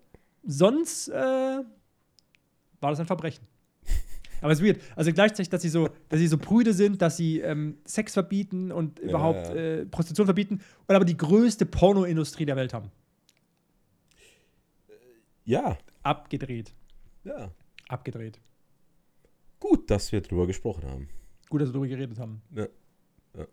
Sonst 0.45 1.09
äh, 1.09 1.13
war 1.13 1.65
das 2.89 2.99
ein 2.99 3.07
Verbrechen. 3.07 3.45
Aber 4.41 4.51
es 4.51 4.59
ist 4.59 4.65
weird. 4.65 4.81
Also 4.95 5.11
gleichzeitig, 5.11 5.49
dass 5.49 5.61
sie 5.61 5.69
so, 5.69 5.89
dass 6.09 6.19
sie 6.19 6.27
so 6.27 6.37
prüde 6.37 6.73
sind, 6.73 7.01
dass 7.01 7.17
sie 7.17 7.39
ähm, 7.39 7.77
Sex 7.85 8.13
verbieten 8.13 8.71
und 8.71 8.99
überhaupt 8.99 9.49
ja. 9.49 9.55
Äh, 9.55 9.85
Prostitution 9.85 10.27
verbieten 10.27 10.61
und 10.87 10.95
aber 10.95 11.05
die 11.05 11.17
größte 11.17 11.65
Pornoindustrie 11.65 12.45
der 12.45 12.55
Welt 12.55 12.73
haben. 12.73 12.91
Ja, 15.43 15.77
Abgedreht. 16.03 16.73
Ja. 17.27 17.51
Abgedreht. 17.87 18.39
Gut, 19.59 19.89
dass 19.89 20.11
wir 20.11 20.21
drüber 20.21 20.47
gesprochen 20.47 20.83
haben. 20.89 21.09
Gut, 21.49 21.61
dass 21.61 21.69
wir 21.69 21.73
darüber 21.73 21.87
geredet 21.87 22.19
haben. 22.19 22.41
Ja, 22.55 22.67
ja. 23.37 23.47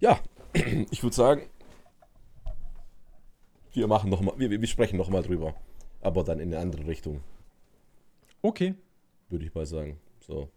ja 0.00 0.20
ich 0.90 1.02
würde 1.02 1.16
sagen, 1.16 1.48
wir 3.72 3.86
machen 3.86 4.10
noch 4.10 4.20
mal, 4.20 4.38
wir, 4.38 4.50
wir 4.50 4.68
sprechen 4.68 4.96
noch 4.96 5.08
mal 5.08 5.22
drüber. 5.22 5.54
Aber 6.00 6.24
dann 6.24 6.40
in 6.40 6.52
eine 6.52 6.62
andere 6.62 6.86
Richtung, 6.86 7.22
Okay. 8.42 8.74
würde 9.28 9.44
ich 9.44 9.54
mal 9.54 9.66
sagen. 9.66 10.00
So. 10.20 10.50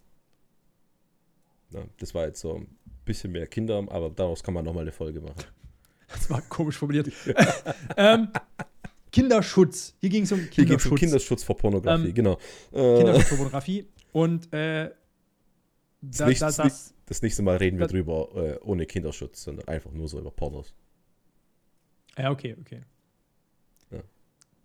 Na, 1.70 1.84
das 2.00 2.14
war 2.14 2.26
jetzt 2.26 2.40
so 2.40 2.56
ein 2.56 2.78
bisschen 3.04 3.32
mehr 3.32 3.48
Kinder, 3.48 3.86
aber 3.90 4.10
daraus 4.10 4.42
kann 4.44 4.54
man 4.54 4.64
noch 4.64 4.74
mal 4.74 4.82
eine 4.82 4.92
Folge 4.92 5.22
machen. 5.22 5.44
Das 6.08 6.30
war 6.30 6.42
komisch 6.44 6.78
formuliert. 6.78 7.12
ähm, 7.98 8.28
Kinderschutz. 9.14 9.96
Hier 10.02 10.10
ging 10.10 10.24
es 10.24 10.32
um 10.34 10.40
Hier 10.40 10.48
geht 10.48 10.58
es 10.58 10.66
Kinderschutz. 10.66 10.92
um 10.92 10.98
Kinderschutz 10.98 11.44
vor 11.44 11.56
Pornografie, 11.58 12.08
Ähm, 12.10 12.14
genau. 12.14 12.34
Äh, 12.74 12.98
Kinderschutz 12.98 13.28
vor 13.30 13.38
Pornografie. 13.38 13.88
Und 14.12 14.52
äh, 14.54 14.92
da, 16.02 16.26
nächste- 16.28 16.46
da, 16.52 16.64
das, 16.64 16.94
das 17.06 17.22
nächste 17.22 17.42
Mal 17.44 17.58
reden 17.58 17.78
wir 17.78 17.86
das- 17.86 17.92
drüber 17.94 18.30
äh, 18.36 18.60
ohne 18.64 18.86
Kinderschutz, 18.86 19.44
sondern 19.44 19.68
einfach 19.70 19.92
nur 19.92 20.08
so 20.10 20.20
über 20.20 20.32
Pornos. 20.32 20.74
Ja, 22.18 22.32
okay, 22.32 22.56
okay. 22.60 22.82
Ja. 23.92 24.02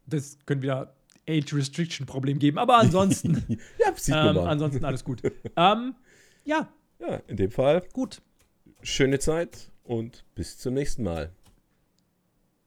Das 0.06 0.38
könnte 0.46 0.62
wieder 0.64 0.94
Age 1.28 1.52
Restriction 1.54 2.06
Problem 2.06 2.38
geben, 2.38 2.58
aber 2.58 2.78
ansonsten, 2.78 3.34
ja, 3.78 3.94
sieht 3.96 4.14
man 4.14 4.28
ähm, 4.28 4.42
mal. 4.42 4.48
ansonsten 4.48 4.84
alles 4.84 5.04
gut. 5.04 5.22
ähm, 5.56 5.94
ja, 6.44 6.72
Ja, 7.00 7.16
in 7.26 7.36
dem 7.36 7.50
Fall 7.50 7.82
gut. 7.92 8.22
schöne 8.82 9.18
Zeit 9.18 9.70
und 9.84 10.24
bis 10.34 10.56
zum 10.58 10.74
nächsten 10.74 11.02
Mal. 11.02 11.32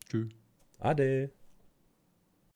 Tschüss. 0.09 0.29
Ade. 0.79 1.31